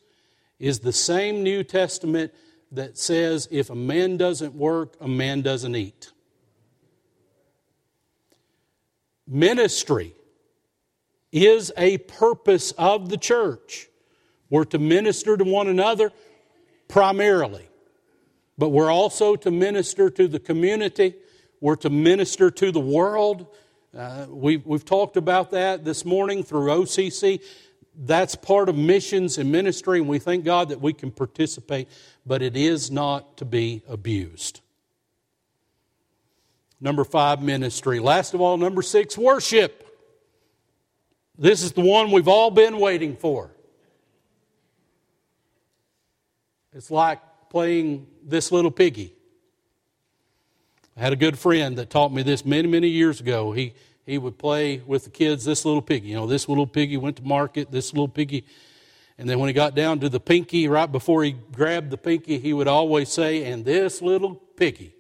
is 0.60 0.80
the 0.80 0.93
same 0.93 1.43
New 1.43 1.63
Testament 1.63 2.34
that 2.71 2.97
says 2.97 3.47
if 3.52 3.69
a 3.69 3.76
man 3.76 4.17
doesn't 4.17 4.54
work, 4.56 4.95
a 5.00 5.08
man 5.08 5.41
doesn't 5.41 5.76
eat. 5.76 6.12
Ministry 9.28 10.15
is 11.32 11.71
a 11.78 11.97
purpose 11.97 12.71
of 12.78 13.10
the 13.10 13.17
church. 13.17 13.89
We're 14.50 14.66
to 14.66 14.80
minister 14.80 15.36
to 15.38 15.44
one 15.44 15.68
another 15.68 16.12
primarily, 16.88 17.68
but 18.58 18.70
we're 18.70 18.92
also 18.92 19.36
to 19.36 19.52
minister 19.52 20.10
to 20.10 20.28
the 20.28 20.40
community. 20.40 21.16
We're 21.60 21.76
to 21.78 21.90
minister 21.90 22.50
to 22.52 22.72
the 22.72 22.80
world. 22.80 23.48
Uh, 23.98 24.26
we've, 24.30 24.66
we've 24.66 24.86
talked 24.86 25.18
about 25.18 25.52
that 25.52 25.84
this 25.84 26.06
morning 26.06 26.44
through 26.44 26.68
OCC. 26.68 27.42
That's 28.00 28.36
part 28.36 28.70
of 28.70 28.78
missions 28.78 29.38
and 29.38 29.52
ministry, 29.52 30.00
and 30.00 30.08
we 30.08 30.20
thank 30.20 30.46
God 30.46 30.70
that 30.70 30.80
we 30.80 30.94
can 30.94 31.10
participate, 31.12 31.90
but 32.26 32.42
it 32.42 32.56
is 32.56 32.92
not 32.92 33.38
to 33.38 33.46
be 33.46 33.82
abused. 33.88 34.62
Number 36.80 37.04
five, 37.04 37.42
ministry. 37.42 38.00
Last 38.00 38.36
of 38.36 38.42
all, 38.42 38.58
number 38.58 38.84
six, 38.84 39.18
worship. 39.18 39.84
This 41.38 41.64
is 41.64 41.72
the 41.72 41.82
one 41.82 42.12
we've 42.12 42.28
all 42.28 42.52
been 42.52 42.80
waiting 42.80 43.16
for. 43.16 43.52
It's 46.78 46.92
like 46.92 47.20
playing 47.50 48.06
this 48.24 48.52
little 48.52 48.70
piggy. 48.70 49.12
I 50.96 51.00
had 51.00 51.12
a 51.12 51.16
good 51.16 51.40
friend 51.40 51.76
that 51.80 51.90
taught 51.90 52.13
me 52.13 52.22
this 52.22 52.46
many, 52.46 52.68
many 52.68 52.88
years 52.88 53.20
ago. 53.20 53.52
He, 53.52 53.74
he 54.06 54.20
would 54.20 54.38
play 54.38 54.84
with 54.86 55.06
the 55.06 55.10
kids 55.10 55.44
this 55.44 55.66
little 55.66 55.82
piggy. 55.82 56.10
You 56.10 56.16
know, 56.18 56.28
this 56.28 56.48
little 56.48 56.68
piggy 56.68 56.96
went 56.96 57.16
to 57.16 57.24
market, 57.24 57.72
this 57.72 57.94
little 57.94 58.08
piggy. 58.08 58.46
And 59.18 59.28
then 59.28 59.40
when 59.40 59.48
he 59.48 59.54
got 59.54 59.74
down 59.74 60.00
to 60.02 60.10
the 60.10 60.20
pinky, 60.20 60.68
right 60.68 60.86
before 60.92 61.24
he 61.24 61.32
grabbed 61.32 61.90
the 61.90 61.98
pinky, 61.98 62.38
he 62.38 62.54
would 62.54 62.68
always 62.68 63.10
say, 63.10 63.52
and 63.52 63.66
this 63.66 64.00
little 64.00 64.36
piggy, 64.36 64.94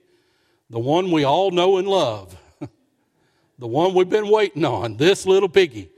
the 0.71 0.79
one 0.79 1.11
we 1.11 1.25
all 1.25 1.51
know 1.51 1.77
and 1.77 1.87
love, 1.87 2.35
the 3.59 3.67
one 3.67 3.93
we've 3.93 4.09
been 4.09 4.29
waiting 4.29 4.65
on, 4.65 4.97
this 4.97 5.27
little 5.27 5.49
piggy, 5.49 5.91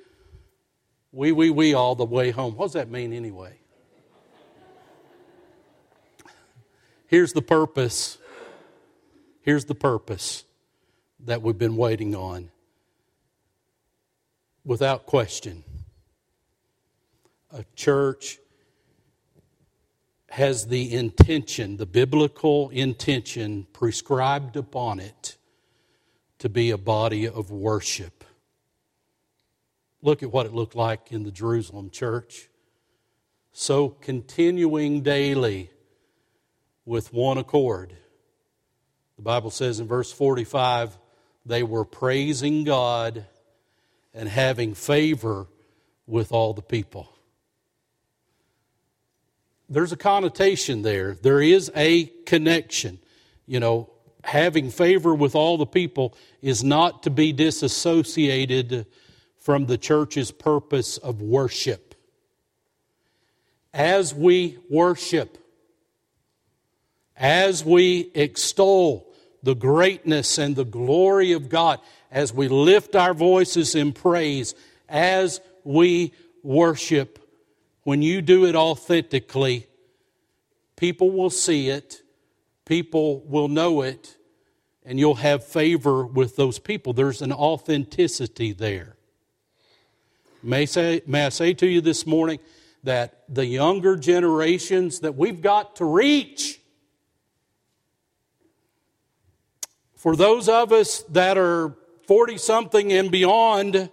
wee, 1.14 1.32
wee, 1.32 1.52
wee 1.52 1.74
all 1.74 1.96
the 1.96 2.04
way 2.04 2.32
home. 2.32 2.58
What 2.58 2.66
does 2.66 2.74
that 2.74 2.90
mean 2.90 3.14
anyway? 3.14 3.59
Here's 7.10 7.34
the 7.34 7.42
purpose. 7.42 8.20
Here's 9.42 9.66
the 9.66 9.74
purpose 9.74 10.46
that 11.22 11.42
we've 11.42 11.58
been 11.58 11.76
waiting 11.76 12.14
on. 12.14 12.52
Without 14.64 15.08
question, 15.08 15.64
a 17.52 17.66
church 17.76 18.38
has 20.30 20.68
the 20.68 20.94
intention, 20.94 21.78
the 21.78 21.88
biblical 21.88 22.70
intention 22.70 23.66
prescribed 23.74 24.56
upon 24.56 25.00
it 25.00 25.36
to 26.38 26.48
be 26.48 26.70
a 26.70 26.78
body 26.78 27.28
of 27.28 27.50
worship. 27.50 28.24
Look 30.04 30.22
at 30.22 30.32
what 30.32 30.46
it 30.46 30.54
looked 30.54 30.76
like 30.76 31.12
in 31.12 31.24
the 31.24 31.32
Jerusalem 31.32 31.90
church. 31.90 32.50
So 33.52 33.90
continuing 33.90 35.02
daily 35.02 35.72
with 36.86 37.14
one 37.14 37.38
accord. 37.38 37.96
The 39.18 39.24
Bible 39.24 39.52
says 39.52 39.80
in 39.80 39.88
verse 39.88 40.12
45 40.12 40.98
they 41.46 41.64
were 41.64 41.86
praising 41.86 42.64
God 42.64 43.26
and 44.14 44.30
having 44.30 44.74
favor 44.74 45.48
with 46.06 46.32
all 46.32 46.54
the 46.54 46.62
people. 46.62 47.10
There's 49.68 49.92
a 49.92 49.98
connotation 49.98 50.82
there, 50.82 51.16
there 51.16 51.42
is 51.42 51.72
a 51.76 52.06
connection. 52.26 53.00
You 53.46 53.60
know, 53.60 53.90
having 54.24 54.70
favor 54.70 55.14
with 55.14 55.36
all 55.36 55.58
the 55.58 55.66
people 55.66 56.16
is 56.42 56.64
not 56.64 57.04
to 57.04 57.10
be 57.10 57.32
disassociated 57.34 58.86
from 59.38 59.66
the 59.66 59.78
church's 59.78 60.32
purpose 60.32 60.98
of 60.98 61.22
worship. 61.22 61.96
As 63.74 64.14
we 64.14 64.58
worship, 64.70 65.38
as 67.20 67.66
we 67.66 68.10
extol 68.16 69.14
the 69.44 69.56
greatness 69.56 70.38
and 70.38 70.56
the 70.56 70.66
glory 70.66 71.34
of 71.34 71.50
God, 71.50 71.80
as 72.12 72.34
we 72.34 72.48
lift 72.48 72.96
our 72.96 73.14
voices 73.14 73.76
in 73.76 73.94
praise, 73.94 74.56
as 74.88 75.42
we 75.64 76.14
worship, 76.42 77.20
when 77.84 78.02
you 78.02 78.22
do 78.22 78.46
it 78.46 78.56
authentically, 78.56 79.68
people 80.76 81.12
will 81.12 81.30
see 81.30 81.70
it, 81.70 82.02
people 82.66 83.20
will 83.22 83.48
know 83.48 83.82
it, 83.82 84.18
and 84.86 84.98
you'll 84.98 85.16
have 85.16 85.44
favor 85.44 86.06
with 86.06 86.36
those 86.36 86.58
people. 86.58 86.94
There's 86.94 87.22
an 87.22 87.34
authenticity 87.34 88.54
there. 88.54 88.96
May, 90.42 90.66
say, 90.66 91.02
may 91.06 91.26
I 91.26 91.30
say 91.30 91.54
to 91.56 91.68
you 91.68 91.82
this 91.82 92.08
morning 92.08 92.40
that 92.84 93.24
the 93.28 93.46
younger 93.46 93.98
generations 93.98 95.02
that 95.02 95.16
we've 95.16 95.42
got 95.42 95.76
to 95.78 95.86
reach, 95.86 96.62
for 100.00 100.16
those 100.16 100.50
of 100.50 100.72
us 100.72 101.04
that 101.10 101.38
are 101.38 101.76
40 102.08 102.38
something 102.38 102.92
and 102.92 103.12
beyond, 103.12 103.92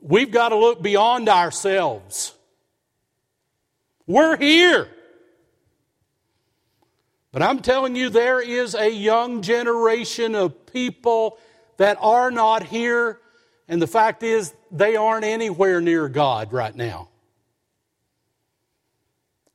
we've 0.00 0.30
got 0.30 0.50
to 0.50 0.56
look 0.56 0.80
beyond 0.80 1.28
ourselves. 1.28 2.32
We're 4.06 4.36
here. 4.36 4.88
But 7.32 7.42
I'm 7.42 7.60
telling 7.60 7.96
you, 7.96 8.08
there 8.08 8.40
is 8.40 8.74
a 8.74 8.88
young 8.88 9.42
generation 9.42 10.34
of 10.34 10.66
people 10.66 11.38
that 11.78 11.98
are 12.00 12.30
not 12.30 12.62
here 12.62 13.18
and 13.68 13.82
the 13.82 13.86
fact 13.86 14.22
is, 14.22 14.54
they 14.70 14.96
aren't 14.96 15.24
anywhere 15.24 15.80
near 15.80 16.08
God 16.08 16.52
right 16.52 16.74
now. 16.74 17.08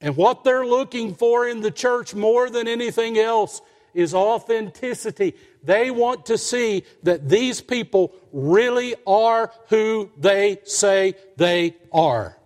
And 0.02 0.18
what 0.18 0.44
they're 0.44 0.66
looking 0.66 1.14
for 1.14 1.48
in 1.48 1.62
the 1.62 1.72
church 1.72 2.14
more 2.14 2.50
than 2.50 2.68
anything 2.68 3.18
else 3.18 3.62
is 3.94 4.14
authenticity. 4.14 5.36
They 5.64 5.92
want 5.92 6.26
to 6.28 6.38
see 6.38 6.84
that 7.04 7.30
these 7.30 7.62
people 7.62 8.14
really 8.32 8.96
are 9.06 9.52
who 9.70 10.12
they 10.18 10.60
say 10.64 11.16
they 11.38 11.76
are. 11.92 12.38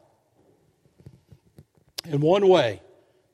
And 2.03 2.21
one 2.21 2.47
way 2.47 2.81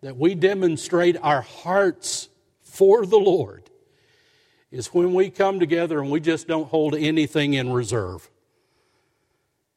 that 0.01 0.17
we 0.17 0.35
demonstrate 0.35 1.17
our 1.21 1.41
hearts 1.41 2.29
for 2.61 3.05
the 3.05 3.19
Lord 3.19 3.69
is 4.71 4.87
when 4.87 5.13
we 5.13 5.29
come 5.29 5.59
together 5.59 5.99
and 5.99 6.09
we 6.09 6.19
just 6.19 6.47
don't 6.47 6.69
hold 6.69 6.95
anything 6.95 7.53
in 7.53 7.71
reserve. 7.73 8.29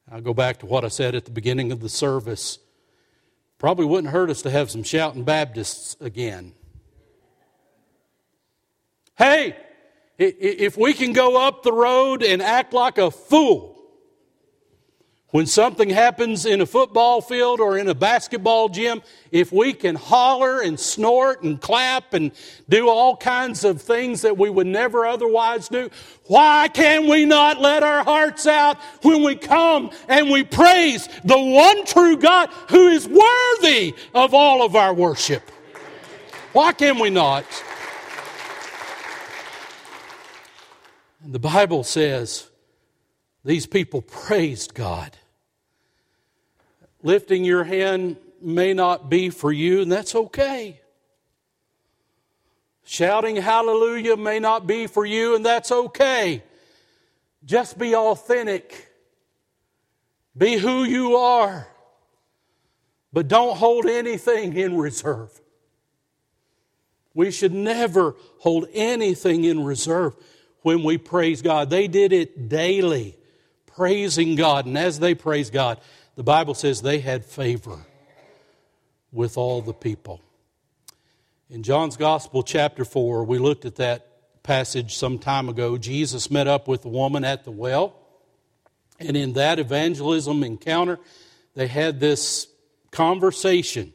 I'll 0.09 0.21
go 0.21 0.33
back 0.33 0.59
to 0.59 0.65
what 0.65 0.85
I 0.85 0.87
said 0.87 1.15
at 1.15 1.25
the 1.25 1.31
beginning 1.31 1.71
of 1.71 1.81
the 1.81 1.89
service. 1.89 2.59
Probably 3.57 3.85
wouldn't 3.85 4.13
hurt 4.13 4.29
us 4.29 4.41
to 4.43 4.49
have 4.49 4.69
some 4.71 4.83
shouting 4.83 5.23
Baptists 5.23 5.97
again. 5.99 6.53
Hey, 9.17 9.55
if 10.17 10.77
we 10.77 10.93
can 10.93 11.13
go 11.13 11.37
up 11.37 11.63
the 11.63 11.73
road 11.73 12.23
and 12.23 12.41
act 12.41 12.73
like 12.73 12.97
a 12.97 13.11
fool 13.11 13.75
when 15.31 15.45
something 15.45 15.89
happens 15.89 16.45
in 16.45 16.61
a 16.61 16.65
football 16.65 17.19
field 17.19 17.59
or 17.59 17.77
in 17.77 17.89
a 17.89 17.93
basketball 17.93 18.69
gym, 18.69 19.01
if 19.31 19.51
we 19.51 19.73
can 19.73 19.95
holler 19.95 20.61
and 20.61 20.79
snort 20.79 21.43
and 21.43 21.59
clap 21.59 22.13
and 22.13 22.31
do 22.69 22.87
all 22.87 23.17
kinds 23.17 23.65
of 23.65 23.81
things 23.81 24.21
that 24.21 24.37
we 24.37 24.49
would 24.49 24.67
never 24.67 25.05
otherwise 25.05 25.67
do, 25.67 25.89
why 26.27 26.69
can 26.69 27.09
we 27.09 27.25
not 27.25 27.59
let 27.59 27.83
our 27.83 28.03
hearts 28.03 28.47
out 28.47 28.77
when 29.01 29.23
we 29.23 29.35
come 29.35 29.91
and 30.07 30.29
we 30.29 30.43
praise 30.45 31.09
the 31.25 31.37
one 31.37 31.85
true 31.85 32.15
God 32.15 32.49
who 32.69 32.87
is 32.87 33.05
worthy 33.05 33.93
of 34.13 34.33
all 34.33 34.65
of 34.65 34.77
our 34.77 34.93
worship? 34.93 35.51
Why 36.53 36.71
can 36.71 36.97
we 36.97 37.09
not? 37.09 37.43
And 41.25 41.33
the 41.33 41.39
Bible 41.39 41.83
says 41.83 42.47
these 43.43 43.65
people 43.65 44.03
praised 44.03 44.75
God. 44.75 45.17
Lifting 47.01 47.43
your 47.43 47.63
hand 47.63 48.17
may 48.39 48.75
not 48.75 49.09
be 49.09 49.31
for 49.31 49.51
you, 49.51 49.81
and 49.81 49.91
that's 49.91 50.13
okay. 50.13 50.79
Shouting 52.83 53.37
hallelujah 53.37 54.17
may 54.17 54.37
not 54.37 54.67
be 54.67 54.85
for 54.85 55.03
you, 55.03 55.35
and 55.35 55.43
that's 55.43 55.71
okay. 55.71 56.43
Just 57.43 57.79
be 57.79 57.95
authentic. 57.95 58.91
Be 60.37 60.57
who 60.57 60.83
you 60.83 61.15
are. 61.15 61.67
But 63.11 63.27
don't 63.27 63.57
hold 63.57 63.87
anything 63.87 64.55
in 64.55 64.77
reserve. 64.77 65.41
We 67.15 67.31
should 67.31 67.53
never 67.53 68.15
hold 68.37 68.67
anything 68.73 69.43
in 69.43 69.63
reserve 69.63 70.15
when 70.65 70.83
we 70.83 70.97
praise 70.97 71.43
God. 71.43 71.69
They 71.69 71.87
did 71.87 72.11
it 72.11 72.49
daily, 72.49 73.15
praising 73.67 74.35
God. 74.35 74.65
And 74.65 74.75
as 74.75 74.99
they 74.99 75.13
praised 75.13 75.53
God, 75.53 75.79
the 76.15 76.23
Bible 76.23 76.55
says 76.55 76.81
they 76.81 76.99
had 76.99 77.23
favor 77.23 77.85
with 79.11 79.37
all 79.37 79.61
the 79.61 79.73
people. 79.73 80.21
In 81.51 81.61
John's 81.61 81.97
Gospel, 81.97 82.41
chapter 82.41 82.83
4, 82.83 83.23
we 83.25 83.37
looked 83.37 83.65
at 83.65 83.75
that 83.75 84.07
passage 84.41 84.95
some 84.95 85.19
time 85.19 85.49
ago. 85.49 85.77
Jesus 85.77 86.31
met 86.31 86.47
up 86.47 86.67
with 86.67 86.81
the 86.81 86.89
woman 86.89 87.23
at 87.23 87.43
the 87.43 87.51
well. 87.51 87.95
And 88.99 89.15
in 89.15 89.33
that 89.33 89.59
evangelism 89.59 90.43
encounter, 90.43 90.97
they 91.53 91.67
had 91.67 91.99
this 91.99 92.47
conversation. 92.89 93.93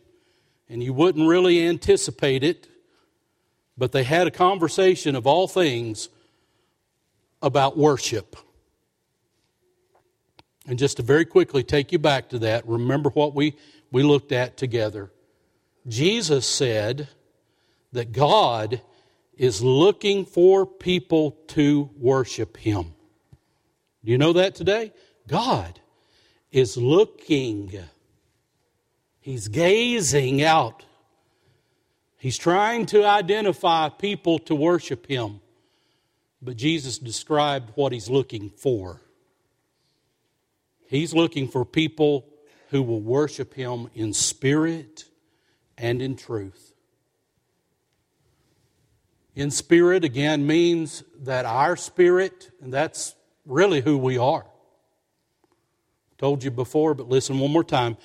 And 0.68 0.82
you 0.82 0.92
wouldn't 0.92 1.26
really 1.26 1.66
anticipate 1.66 2.44
it 2.44 2.68
but 3.80 3.92
they 3.92 4.04
had 4.04 4.26
a 4.26 4.30
conversation 4.30 5.16
of 5.16 5.26
all 5.26 5.48
things 5.48 6.10
about 7.42 7.76
worship. 7.76 8.36
And 10.66 10.78
just 10.78 10.98
to 10.98 11.02
very 11.02 11.24
quickly 11.24 11.62
take 11.62 11.92
you 11.92 11.98
back 11.98 12.28
to 12.30 12.38
that, 12.40 12.66
remember 12.66 13.10
what 13.10 13.34
we, 13.34 13.56
we 13.90 14.02
looked 14.02 14.32
at 14.32 14.56
together. 14.56 15.10
Jesus 15.88 16.46
said 16.46 17.08
that 17.92 18.12
God 18.12 18.82
is 19.36 19.62
looking 19.62 20.26
for 20.26 20.66
people 20.66 21.32
to 21.48 21.90
worship 21.96 22.56
Him. 22.58 22.94
Do 24.04 24.12
you 24.12 24.18
know 24.18 24.34
that 24.34 24.54
today? 24.54 24.92
God 25.26 25.80
is 26.52 26.76
looking, 26.76 27.72
He's 29.20 29.48
gazing 29.48 30.42
out 30.42 30.84
He's 32.20 32.36
trying 32.36 32.84
to 32.86 33.06
identify 33.06 33.88
people 33.88 34.38
to 34.40 34.54
worship 34.54 35.06
him, 35.06 35.40
but 36.42 36.56
Jesus 36.56 36.98
described 36.98 37.72
what 37.74 37.92
he's 37.92 38.08
looking 38.08 38.50
for. 38.50 39.00
He's 40.86 41.14
looking 41.14 41.48
for 41.48 41.64
people 41.64 42.26
who 42.70 42.82
will 42.82 43.00
worship 43.00 43.54
him 43.54 43.88
in 43.94 44.12
spirit 44.12 45.04
and 45.76 46.00
in 46.02 46.16
truth. 46.16 46.74
In 49.34 49.50
spirit, 49.50 50.04
again, 50.04 50.46
means 50.46 51.04
that 51.20 51.46
our 51.46 51.76
spirit, 51.76 52.50
and 52.60 52.72
that's 52.72 53.14
really 53.46 53.80
who 53.80 53.96
we 53.96 54.18
are. 54.18 54.44
Told 56.18 56.44
you 56.44 56.50
before, 56.50 56.94
but 56.94 57.08
listen 57.08 57.38
one 57.38 57.50
more 57.50 57.64
time. 57.64 57.96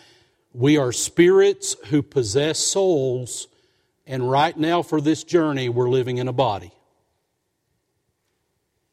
We 0.54 0.78
are 0.78 0.92
spirits 0.92 1.76
who 1.88 2.02
possess 2.02 2.60
souls 2.60 3.48
and 4.08 4.30
right 4.30 4.56
now, 4.56 4.84
for 4.84 5.02
this 5.02 5.24
journey, 5.24 5.70
we're 5.70 5.90
living 5.90 6.18
in 6.18 6.28
a 6.28 6.34
body. 6.34 6.72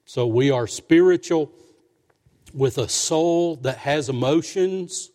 So 0.04 0.26
we 0.26 0.50
are 0.50 0.66
spiritual 0.66 1.50
with 2.52 2.78
a 2.78 2.88
soul 2.88 3.56
that 3.56 3.78
has 3.78 4.08
emotions. 4.08 5.10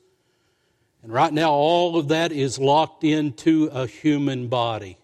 And 1.04 1.12
right 1.12 1.32
now, 1.32 1.52
all 1.52 1.98
of 1.98 2.08
that 2.10 2.32
is 2.32 2.58
locked 2.60 3.04
into 3.04 3.70
a 3.72 3.88
human 3.88 4.48
body. 4.48 4.98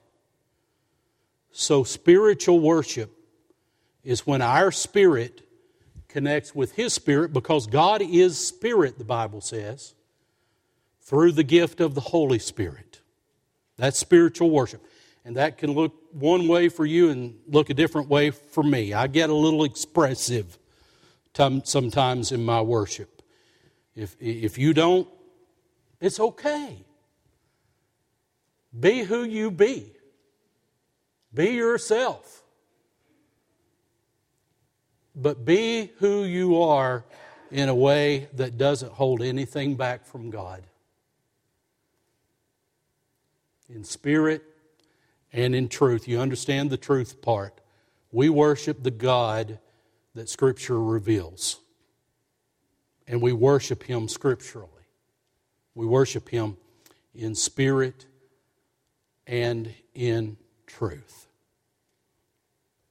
So, 1.51 1.83
spiritual 1.83 2.59
worship 2.59 3.11
is 4.03 4.25
when 4.25 4.41
our 4.41 4.71
spirit 4.71 5.41
connects 6.07 6.55
with 6.55 6.73
His 6.73 6.93
spirit 6.93 7.31
because 7.31 7.67
God 7.67 8.01
is 8.01 8.37
spirit, 8.37 8.97
the 8.97 9.03
Bible 9.03 9.41
says, 9.41 9.93
through 11.01 11.33
the 11.33 11.43
gift 11.43 11.79
of 11.79 11.93
the 11.93 12.01
Holy 12.01 12.39
Spirit. 12.39 13.01
That's 13.77 13.99
spiritual 13.99 14.49
worship. 14.49 14.83
And 15.25 15.37
that 15.37 15.57
can 15.57 15.71
look 15.71 15.93
one 16.11 16.47
way 16.47 16.69
for 16.69 16.85
you 16.85 17.09
and 17.09 17.39
look 17.47 17.69
a 17.69 17.73
different 17.73 18.09
way 18.09 18.29
for 18.29 18.63
me. 18.63 18.93
I 18.93 19.07
get 19.07 19.29
a 19.29 19.33
little 19.33 19.63
expressive 19.63 20.57
sometimes 21.63 22.31
in 22.31 22.43
my 22.43 22.61
worship. 22.61 23.21
If, 23.95 24.15
if 24.19 24.57
you 24.57 24.73
don't, 24.73 25.07
it's 26.01 26.19
okay. 26.19 26.83
Be 28.77 29.03
who 29.03 29.23
you 29.23 29.51
be, 29.51 29.91
be 31.33 31.51
yourself. 31.51 32.41
But 35.15 35.45
be 35.45 35.91
who 35.99 36.23
you 36.23 36.61
are 36.61 37.05
in 37.51 37.69
a 37.69 37.75
way 37.75 38.29
that 38.33 38.57
doesn't 38.57 38.91
hold 38.91 39.21
anything 39.21 39.75
back 39.75 40.05
from 40.05 40.31
God 40.31 40.63
in 43.69 43.83
spirit 43.83 44.43
and 45.33 45.55
in 45.55 45.67
truth. 45.67 46.07
You 46.07 46.19
understand 46.21 46.69
the 46.69 46.77
truth 46.77 47.21
part. 47.21 47.59
We 48.11 48.29
worship 48.29 48.83
the 48.83 48.91
God 48.91 49.59
that 50.13 50.29
Scripture 50.29 50.81
reveals. 50.81 51.59
And 53.07 53.21
we 53.21 53.33
worship 53.33 53.83
Him 53.83 54.07
scripturally. 54.07 54.69
We 55.75 55.85
worship 55.87 56.29
Him 56.29 56.57
in 57.15 57.35
spirit 57.35 58.05
and 59.27 59.73
in 59.93 60.37
truth. 60.67 61.27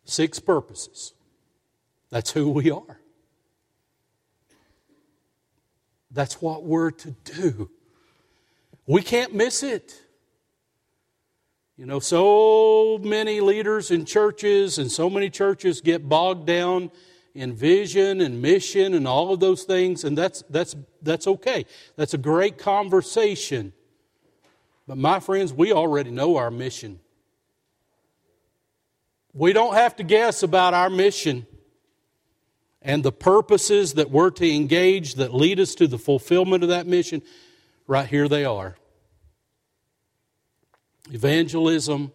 Six 0.04 0.40
purposes. 0.40 1.14
That's 2.10 2.32
who 2.32 2.50
we 2.50 2.70
are. 2.70 2.98
That's 6.10 6.42
what 6.42 6.64
we're 6.64 6.90
to 6.90 7.10
do. 7.24 7.70
We 8.86 9.00
can't 9.00 9.34
miss 9.34 9.62
it. 9.62 10.01
You 11.76 11.86
know, 11.86 12.00
so 12.00 12.98
many 13.02 13.40
leaders 13.40 13.90
in 13.90 14.04
churches 14.04 14.78
and 14.78 14.92
so 14.92 15.08
many 15.08 15.30
churches 15.30 15.80
get 15.80 16.06
bogged 16.06 16.46
down 16.46 16.90
in 17.34 17.54
vision 17.54 18.20
and 18.20 18.42
mission 18.42 18.92
and 18.92 19.08
all 19.08 19.32
of 19.32 19.40
those 19.40 19.64
things, 19.64 20.04
and 20.04 20.16
that's, 20.16 20.44
that's, 20.50 20.76
that's 21.00 21.26
okay. 21.26 21.64
That's 21.96 22.12
a 22.12 22.18
great 22.18 22.58
conversation. 22.58 23.72
But 24.86 24.98
my 24.98 25.18
friends, 25.18 25.52
we 25.54 25.72
already 25.72 26.10
know 26.10 26.36
our 26.36 26.50
mission. 26.50 27.00
We 29.32 29.54
don't 29.54 29.74
have 29.74 29.96
to 29.96 30.02
guess 30.02 30.42
about 30.42 30.74
our 30.74 30.90
mission 30.90 31.46
and 32.82 33.02
the 33.02 33.12
purposes 33.12 33.94
that 33.94 34.10
we're 34.10 34.30
to 34.30 34.54
engage 34.54 35.14
that 35.14 35.32
lead 35.32 35.58
us 35.58 35.74
to 35.76 35.86
the 35.86 35.98
fulfillment 35.98 36.64
of 36.64 36.68
that 36.68 36.86
mission. 36.86 37.22
Right 37.86 38.06
here 38.06 38.28
they 38.28 38.44
are 38.44 38.76
evangelism, 41.10 42.12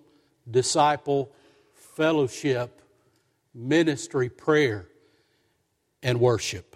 disciple, 0.49 1.31
fellowship, 1.73 2.81
ministry, 3.53 4.29
prayer, 4.29 4.87
and 6.03 6.19
worship. 6.19 6.75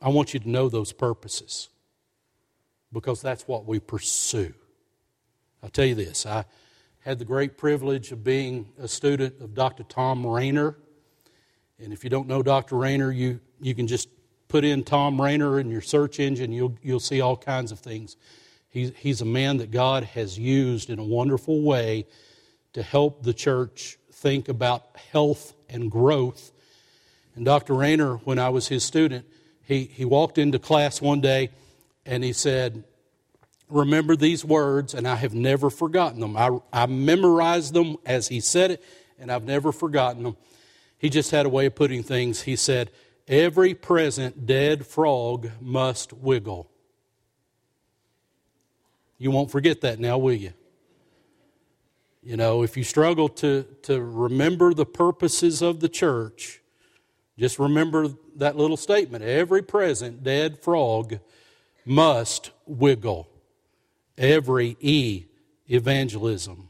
I 0.00 0.10
want 0.10 0.34
you 0.34 0.40
to 0.40 0.48
know 0.48 0.68
those 0.68 0.92
purposes 0.92 1.68
because 2.92 3.20
that's 3.20 3.48
what 3.48 3.66
we 3.66 3.80
pursue. 3.80 4.54
I'll 5.62 5.70
tell 5.70 5.86
you 5.86 5.94
this 5.94 6.26
I 6.26 6.44
had 7.00 7.18
the 7.18 7.24
great 7.24 7.56
privilege 7.56 8.12
of 8.12 8.22
being 8.22 8.68
a 8.78 8.88
student 8.88 9.40
of 9.40 9.54
Dr. 9.54 9.82
Tom 9.82 10.26
Rainer. 10.26 10.76
And 11.80 11.92
if 11.92 12.04
you 12.04 12.10
don't 12.10 12.28
know 12.28 12.42
Dr. 12.42 12.76
Rainer, 12.76 13.10
you, 13.10 13.40
you 13.60 13.74
can 13.74 13.86
just 13.86 14.08
put 14.48 14.64
in 14.64 14.82
Tom 14.82 15.20
Rainer 15.20 15.60
in 15.60 15.70
your 15.70 15.80
search 15.80 16.18
engine, 16.18 16.52
you'll, 16.52 16.76
you'll 16.82 17.00
see 17.00 17.20
all 17.20 17.36
kinds 17.36 17.70
of 17.70 17.78
things. 17.78 18.16
He's, 18.70 18.92
he's 18.96 19.20
a 19.20 19.26
man 19.26 19.58
that 19.58 19.70
God 19.70 20.04
has 20.04 20.38
used 20.38 20.90
in 20.90 20.98
a 20.98 21.04
wonderful 21.04 21.62
way 21.62 22.06
to 22.74 22.82
help 22.82 23.22
the 23.22 23.32
church 23.32 23.98
think 24.12 24.48
about 24.48 24.96
health 25.10 25.54
and 25.68 25.90
growth. 25.90 26.52
And 27.34 27.44
Dr. 27.44 27.74
Rainer, 27.74 28.16
when 28.16 28.38
I 28.38 28.50
was 28.50 28.68
his 28.68 28.84
student, 28.84 29.26
he, 29.64 29.84
he 29.84 30.04
walked 30.04 30.38
into 30.38 30.58
class 30.58 31.00
one 31.00 31.20
day 31.20 31.50
and 32.04 32.24
he 32.24 32.32
said, 32.32 32.84
Remember 33.70 34.16
these 34.16 34.46
words, 34.46 34.94
and 34.94 35.06
I 35.06 35.16
have 35.16 35.34
never 35.34 35.68
forgotten 35.68 36.20
them. 36.20 36.38
I, 36.38 36.58
I 36.72 36.86
memorized 36.86 37.74
them 37.74 37.96
as 38.06 38.28
he 38.28 38.40
said 38.40 38.70
it, 38.70 38.84
and 39.18 39.30
I've 39.30 39.44
never 39.44 39.72
forgotten 39.72 40.22
them. 40.22 40.38
He 40.96 41.10
just 41.10 41.30
had 41.30 41.44
a 41.44 41.50
way 41.50 41.66
of 41.66 41.74
putting 41.74 42.02
things. 42.02 42.42
He 42.42 42.56
said, 42.56 42.90
Every 43.26 43.74
present 43.74 44.46
dead 44.46 44.86
frog 44.86 45.50
must 45.60 46.14
wiggle. 46.14 46.70
You 49.18 49.30
won't 49.32 49.50
forget 49.50 49.80
that 49.82 49.98
now, 50.00 50.18
will 50.18 50.34
you? 50.34 50.52
You 52.22 52.36
know, 52.36 52.62
if 52.62 52.76
you 52.76 52.84
struggle 52.84 53.28
to, 53.30 53.64
to 53.82 54.02
remember 54.02 54.74
the 54.74 54.86
purposes 54.86 55.62
of 55.62 55.80
the 55.80 55.88
church, 55.88 56.60
Just 57.38 57.60
remember 57.60 58.08
that 58.36 58.56
little 58.56 58.76
statement 58.76 59.22
every 59.24 59.62
present 59.62 60.24
dead 60.24 60.58
frog 60.58 61.20
must 61.86 62.50
wiggle. 62.66 63.28
Every 64.18 64.76
E, 64.80 65.26
evangelism. 65.68 66.68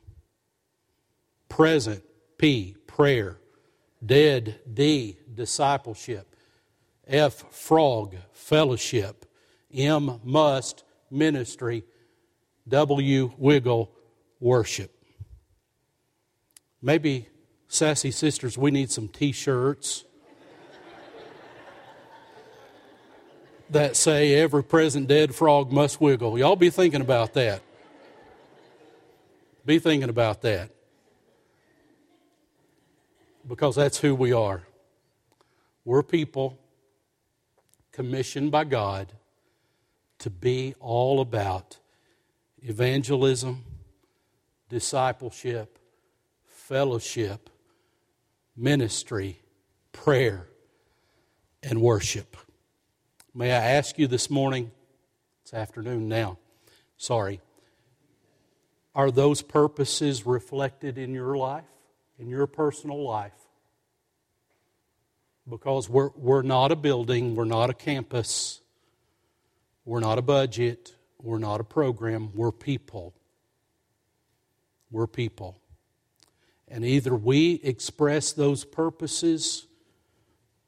Present, 1.49 2.05
P, 2.37 2.77
prayer. 2.87 3.39
Dead, 4.05 4.61
D, 4.73 5.17
discipleship. 5.35 6.37
F, 7.07 7.51
frog, 7.51 8.17
fellowship. 8.33 9.25
M, 9.73 10.21
must, 10.23 10.85
ministry. 11.11 11.85
W, 12.69 13.33
wiggle, 13.39 13.91
worship. 14.41 14.93
Maybe, 16.81 17.29
sassy 17.67 18.11
sisters, 18.11 18.57
we 18.57 18.71
need 18.71 18.91
some 18.91 19.09
t 19.09 19.33
shirts 19.33 20.05
that 23.71 23.97
say 23.97 24.35
every 24.35 24.63
present 24.63 25.09
dead 25.09 25.35
frog 25.35 25.73
must 25.73 26.01
wiggle. 26.01 26.39
Y'all 26.39 26.57
be 26.57 26.71
thinking 26.71 27.01
about 27.01 27.35
that. 27.35 27.63
Be 29.65 29.79
thinking 29.79 30.09
about 30.09 30.43
that. 30.43 30.71
Because 33.47 33.77
that's 33.77 33.99
who 33.99 34.15
we 34.15 34.33
are. 34.33 34.63
We're 35.85 36.03
people 36.03 36.59
commissioned 37.93 38.51
by 38.51 38.65
God 38.65 39.13
to 40.19 40.31
be 40.31 40.75
all 40.81 41.21
about 41.21 41.79
evangelism, 42.63 43.65
discipleship, 44.69 45.79
fellowship, 46.45 47.51
ministry, 48.57 49.41
prayer, 49.93 50.47
and 51.63 51.81
worship. 51.81 52.37
May 53.35 53.53
I 53.53 53.71
ask 53.73 53.99
you 53.99 54.07
this 54.07 54.31
morning, 54.31 54.71
it's 55.43 55.55
afternoon 55.55 56.09
now, 56.09 56.39
sorry, 56.97 57.41
are 58.95 59.11
those 59.11 59.43
purposes 59.43 60.27
reflected 60.27 60.99
in 60.99 61.15
your 61.15 61.37
life, 61.37 61.65
in 62.19 62.29
your 62.29 62.47
personal 62.47 63.03
life? 63.03 63.33
Because 65.49 65.89
we're, 65.89 66.11
we're 66.17 66.43
not 66.43 66.73
a 66.73 66.77
building, 66.77 67.35
we're 67.35 67.45
not 67.45 67.71
a 67.71 67.75
campus, 67.75 68.61
we're 69.85 70.01
not 70.01 70.19
a 70.19 70.23
budget, 70.23 70.95
we're 71.23 71.39
not 71.39 71.61
a 71.61 71.65
program, 71.65 72.31
we're 72.35 72.53
people. 72.53 73.15
We're 74.91 75.07
people. 75.07 75.61
And 76.69 76.85
either 76.85 77.15
we 77.15 77.61
express 77.63 78.33
those 78.33 78.65
purposes 78.65 79.67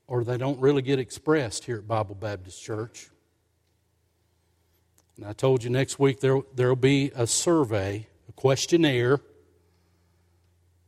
or 0.07 0.25
they 0.25 0.37
don't 0.37 0.59
really 0.61 0.83
get 0.83 0.99
expressed 0.99 1.65
here 1.65 1.79
at 1.79 1.87
Bible 1.87 2.15
Baptist 2.15 2.63
Church. 2.63 3.09
And 5.17 5.27
I 5.27 5.33
told 5.33 5.63
you 5.63 5.71
next 5.71 5.99
week 5.99 6.21
there 6.21 6.41
there'll 6.55 6.77
be 6.77 7.13
a 7.15 7.27
survey, 7.27 8.07
a 8.29 8.33
questionnaire 8.33 9.21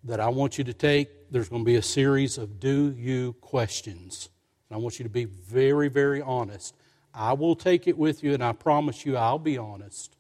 that 0.05 0.21
I 0.21 0.29
want 0.29 0.59
you 0.59 0.65
to 0.65 0.73
take. 0.73 1.31
There's 1.31 1.49
going 1.49 1.63
to 1.63 1.67
be 1.67 1.77
a 1.77 1.83
series 1.83 2.39
of 2.39 2.59
do 2.59 2.95
you 2.99 3.35
questions. 3.35 4.29
And 4.69 4.77
I 4.77 4.81
want 4.81 4.99
you 4.99 5.05
to 5.05 5.11
be 5.11 5.27
very, 5.27 5.89
very 5.89 6.21
honest. 6.21 6.75
I 7.15 7.35
will 7.35 7.55
take 7.55 7.87
it 7.87 7.97
with 7.97 8.23
you, 8.23 8.35
and 8.35 8.43
I 8.43 8.53
promise 8.53 9.05
you 9.05 9.17
I'll 9.17 9.39
be 9.39 9.59
honest. 9.59 10.17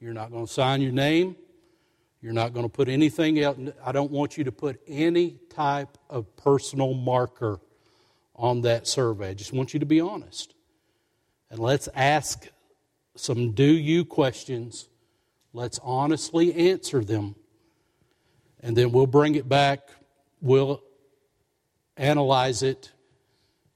You're 0.00 0.14
not 0.14 0.30
going 0.30 0.46
to 0.46 0.52
sign 0.52 0.80
your 0.80 0.92
name. 0.92 1.36
You're 2.20 2.32
not 2.32 2.52
going 2.52 2.64
to 2.64 2.68
put 2.68 2.88
anything 2.88 3.38
else. 3.38 3.58
I 3.84 3.92
don't 3.92 4.10
want 4.10 4.36
you 4.36 4.44
to 4.44 4.52
put 4.52 4.80
any 4.86 5.38
type 5.50 5.98
of 6.10 6.36
personal 6.36 6.94
marker 6.94 7.60
on 8.34 8.62
that 8.62 8.86
survey. 8.86 9.30
I 9.30 9.34
just 9.34 9.52
want 9.52 9.74
you 9.74 9.80
to 9.80 9.86
be 9.86 10.00
honest. 10.00 10.54
And 11.50 11.58
let's 11.58 11.88
ask 11.94 12.48
some 13.14 13.52
do 13.52 13.64
you 13.64 14.04
questions. 14.04 14.88
Let's 15.52 15.80
honestly 15.82 16.54
answer 16.54 17.02
them. 17.04 17.34
And 18.60 18.76
then 18.76 18.92
we'll 18.92 19.06
bring 19.06 19.34
it 19.34 19.48
back. 19.48 19.88
We'll 20.40 20.82
analyze 21.96 22.62
it. 22.62 22.92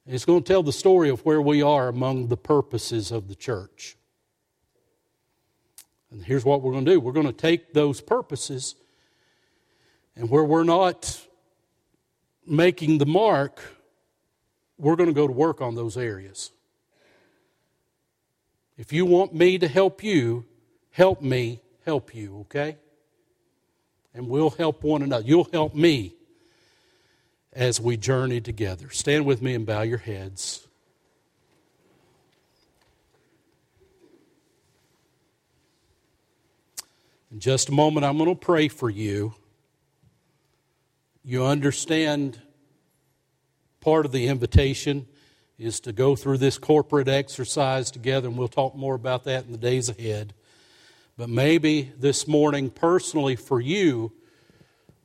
It's 0.07 0.25
going 0.25 0.43
to 0.43 0.53
tell 0.53 0.63
the 0.63 0.73
story 0.73 1.11
of 1.11 1.25
where 1.25 1.41
we 1.41 1.63
are 1.63 1.89
among 1.89 2.27
the 2.27 2.37
purposes 2.37 3.13
of 3.13 3.29
the 3.29 3.37
church. 3.37 3.97
And 6.11 6.25
here's 6.25 6.45
what 6.45 6.61
we're 6.61 6.73
going 6.73 6.85
to 6.85 6.91
do 6.91 7.01
we're 7.01 7.13
going 7.13 7.27
to 7.27 7.33
take 7.33 7.73
those 7.73 8.01
purposes, 8.01 8.75
and 10.17 10.29
where 10.29 10.45
we're 10.45 10.65
not 10.65 11.27
making 12.45 12.99
the 12.99 13.07
mark, 13.07 13.63
we're 14.77 14.97
going 14.97 15.09
to 15.09 15.15
go 15.15 15.27
to 15.27 15.33
work 15.33 15.61
on 15.61 15.77
those 15.77 15.97
areas. 15.97 16.51
If 18.77 18.93
you 18.93 19.07
want 19.07 19.33
me 19.33 19.59
to 19.59 19.69
help 19.69 20.03
you, 20.03 20.45
help 20.91 21.23
me 21.23 21.63
help 21.85 22.15
you, 22.15 22.41
okay? 22.41 22.77
And 24.15 24.29
we'll 24.29 24.51
help 24.51 24.83
one 24.83 25.03
another. 25.03 25.25
You'll 25.25 25.49
help 25.53 25.75
me 25.75 26.15
as 27.53 27.81
we 27.81 27.97
journey 27.97 28.41
together. 28.41 28.91
Stand 28.91 29.27
with 29.27 29.43
me 29.43 29.55
and 29.55 29.67
bow 29.67 29.83
your 29.83 29.99
heads. 29.99 30.67
In 37.31 37.41
just 37.41 37.69
a 37.69 37.73
moment, 37.73 38.05
I'm 38.05 38.19
going 38.19 38.29
to 38.29 38.35
pray 38.35 38.69
for 38.69 38.91
you. 38.91 39.35
You 41.25 41.45
understand 41.45 42.41
part 43.81 44.05
of 44.05 44.13
the 44.13 44.29
invitation 44.29 45.07
is 45.59 45.81
to 45.81 45.93
go 45.93 46.17
through 46.17 46.39
this 46.39 46.59
corporate 46.59 47.09
exercise 47.09 47.91
together, 47.91 48.29
and 48.29 48.37
we'll 48.37 48.49
talk 48.49 48.75
more 48.75 48.95
about 48.95 49.25
that 49.25 49.45
in 49.45 49.53
the 49.53 49.59
days 49.59 49.89
ahead. 49.89 50.35
But 51.17 51.29
maybe 51.29 51.93
this 51.99 52.27
morning, 52.27 52.71
personally 52.71 53.37
for 53.37 53.61
you, 53.61 54.13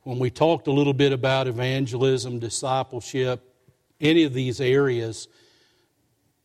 when 0.08 0.18
we 0.18 0.30
talked 0.30 0.68
a 0.68 0.72
little 0.72 0.94
bit 0.94 1.12
about 1.12 1.46
evangelism, 1.48 2.38
discipleship, 2.38 3.42
any 4.00 4.24
of 4.24 4.32
these 4.32 4.58
areas, 4.58 5.28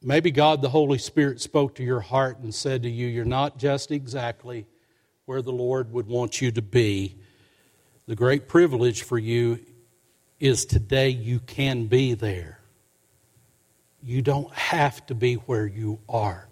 maybe 0.01 0.31
God 0.31 0.61
the 0.61 0.67
Holy 0.67 0.97
Spirit 0.97 1.39
spoke 1.39 1.75
to 1.75 1.83
your 1.83 2.01
heart 2.01 2.39
and 2.39 2.53
said 2.53 2.83
to 2.83 2.89
you, 2.89 3.07
You're 3.07 3.23
not 3.23 3.57
just 3.57 3.89
exactly 3.89 4.65
where 5.27 5.41
the 5.41 5.53
Lord 5.53 5.93
would 5.93 6.07
want 6.07 6.41
you 6.41 6.51
to 6.51 6.61
be. 6.61 7.15
The 8.05 8.17
great 8.17 8.49
privilege 8.49 9.03
for 9.03 9.17
you 9.17 9.59
is 10.41 10.65
today 10.65 11.07
you 11.07 11.39
can 11.39 11.85
be 11.85 12.15
there. 12.15 12.59
You 14.01 14.21
don't 14.21 14.53
have 14.53 15.05
to 15.05 15.15
be 15.15 15.35
where 15.35 15.65
you 15.65 15.99
are. 16.09 16.49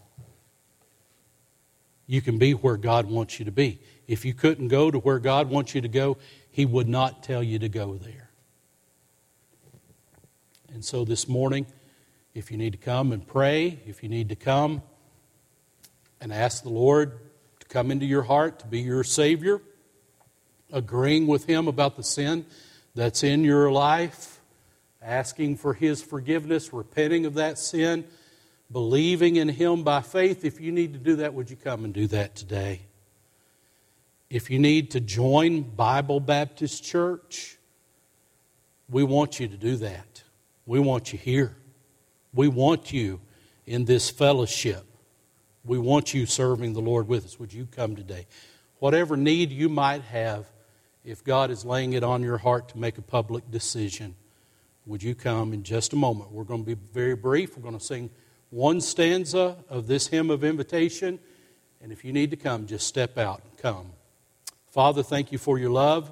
You 2.08 2.22
can 2.22 2.38
be 2.38 2.54
where 2.54 2.78
God 2.78 3.06
wants 3.06 3.38
you 3.38 3.44
to 3.44 3.52
be. 3.52 3.82
If 4.08 4.24
you 4.24 4.34
couldn't 4.34 4.70
go 4.70 4.92
to 4.92 5.00
where 5.00 5.20
God 5.20 5.50
wants 5.50 5.76
you 5.76 5.82
to 5.82 5.88
go, 5.90 6.18
He 6.52 6.66
would 6.66 6.88
not 6.88 7.24
tell 7.24 7.42
you 7.42 7.60
to 7.60 7.70
go 7.70 7.96
there. 7.96 8.30
And 10.74 10.84
so 10.84 11.06
this 11.06 11.28
morning, 11.28 11.66
if 12.34 12.52
you 12.52 12.58
need 12.58 12.74
to 12.74 12.78
come 12.78 13.12
and 13.12 13.26
pray, 13.26 13.80
if 13.86 14.04
you 14.04 14.10
need 14.10 14.30
to 14.30 14.36
come 14.36 14.82
and 16.20 16.32
ask 16.32 16.64
the 16.64 16.70
Lord 16.70 17.14
to 17.60 17.68
come 17.68 17.90
into 17.92 18.06
your 18.06 18.24
heart 18.24 18.60
to 18.60 18.68
be 18.68 18.82
your 18.82 19.04
Savior, 19.04 19.62
agreeing 20.72 21.28
with 21.28 21.46
Him 21.46 21.68
about 21.68 21.96
the 21.98 22.04
sin 22.04 22.46
that's 22.96 23.24
in 23.24 23.44
your 23.44 23.72
life, 23.72 24.40
asking 25.02 25.58
for 25.58 25.74
His 25.74 26.02
forgiveness, 26.02 26.72
repenting 26.72 27.26
of 27.26 27.34
that 27.36 27.58
sin, 27.58 28.06
believing 28.72 29.36
in 29.38 29.50
Him 29.50 29.84
by 29.84 30.02
faith. 30.02 30.46
If 30.46 30.62
you 30.62 30.72
need 30.72 30.94
to 30.94 31.00
do 31.00 31.18
that, 31.18 31.34
would 31.34 31.50
you 31.50 31.56
come 31.56 31.84
and 31.86 31.94
do 31.94 32.08
that 32.08 32.36
today? 32.36 32.82
If 34.32 34.50
you 34.50 34.60
need 34.60 34.92
to 34.92 35.02
join 35.02 35.64
Bible 35.64 36.22
Baptist 36.22 36.86
Church, 36.86 37.58
we 38.90 39.04
want 39.04 39.42
you 39.42 39.50
to 39.50 39.58
do 39.58 39.76
that. 39.76 40.24
We 40.66 40.80
want 40.80 41.12
you 41.12 41.20
here. 41.20 41.58
We 42.34 42.48
want 42.48 42.94
you 42.94 43.20
in 43.66 43.84
this 43.84 44.10
fellowship. 44.10 44.86
We 45.66 45.78
want 45.78 46.14
you 46.14 46.26
serving 46.26 46.72
the 46.72 46.80
Lord 46.80 47.10
with 47.10 47.26
us. 47.26 47.40
Would 47.40 47.52
you 47.52 47.66
come 47.66 47.94
today? 47.98 48.26
Whatever 48.80 49.18
need 49.18 49.52
you 49.52 49.68
might 49.68 50.04
have, 50.04 50.46
if 51.04 51.26
God 51.26 51.52
is 51.52 51.66
laying 51.66 51.92
it 51.92 52.02
on 52.02 52.24
your 52.24 52.38
heart 52.38 52.70
to 52.70 52.78
make 52.78 52.98
a 52.98 53.02
public 53.02 53.52
decision, 53.52 54.16
would 54.86 55.04
you 55.04 55.14
come 55.14 55.52
in 55.52 55.64
just 55.64 55.92
a 55.92 55.98
moment? 55.98 56.32
We're 56.32 56.46
going 56.46 56.64
to 56.64 56.76
be 56.76 56.82
very 56.94 57.18
brief. 57.18 57.58
We're 57.58 57.64
going 57.64 57.78
to 57.78 57.84
sing 57.84 58.10
one 58.50 58.80
stanza 58.80 59.58
of 59.68 59.88
this 59.88 60.08
hymn 60.08 60.30
of 60.30 60.46
invitation. 60.46 61.20
And 61.82 61.92
if 61.92 62.06
you 62.06 62.14
need 62.14 62.32
to 62.32 62.38
come, 62.38 62.66
just 62.66 62.88
step 62.88 63.18
out 63.18 63.42
and 63.44 63.58
come. 63.58 63.92
Father, 64.72 65.04
thank 65.04 65.34
you 65.34 65.38
for 65.38 65.60
your 65.60 65.70
love. 65.70 66.10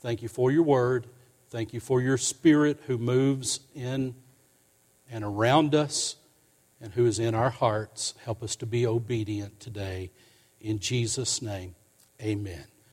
Thank 0.00 0.22
you 0.22 0.28
for 0.28 0.50
your 0.50 0.64
word. 0.64 1.06
Thank 1.50 1.72
you 1.72 1.78
for 1.78 2.00
your 2.00 2.18
spirit 2.18 2.80
who 2.88 2.98
moves 2.98 3.60
in 3.76 4.16
and 5.08 5.22
around 5.22 5.74
us 5.74 6.16
and 6.80 6.92
who 6.92 7.06
is 7.06 7.20
in 7.20 7.34
our 7.36 7.50
hearts. 7.50 8.14
Help 8.24 8.42
us 8.42 8.56
to 8.56 8.66
be 8.66 8.84
obedient 8.84 9.60
today. 9.60 10.10
In 10.60 10.80
Jesus' 10.80 11.40
name, 11.40 11.76
amen. 12.20 12.71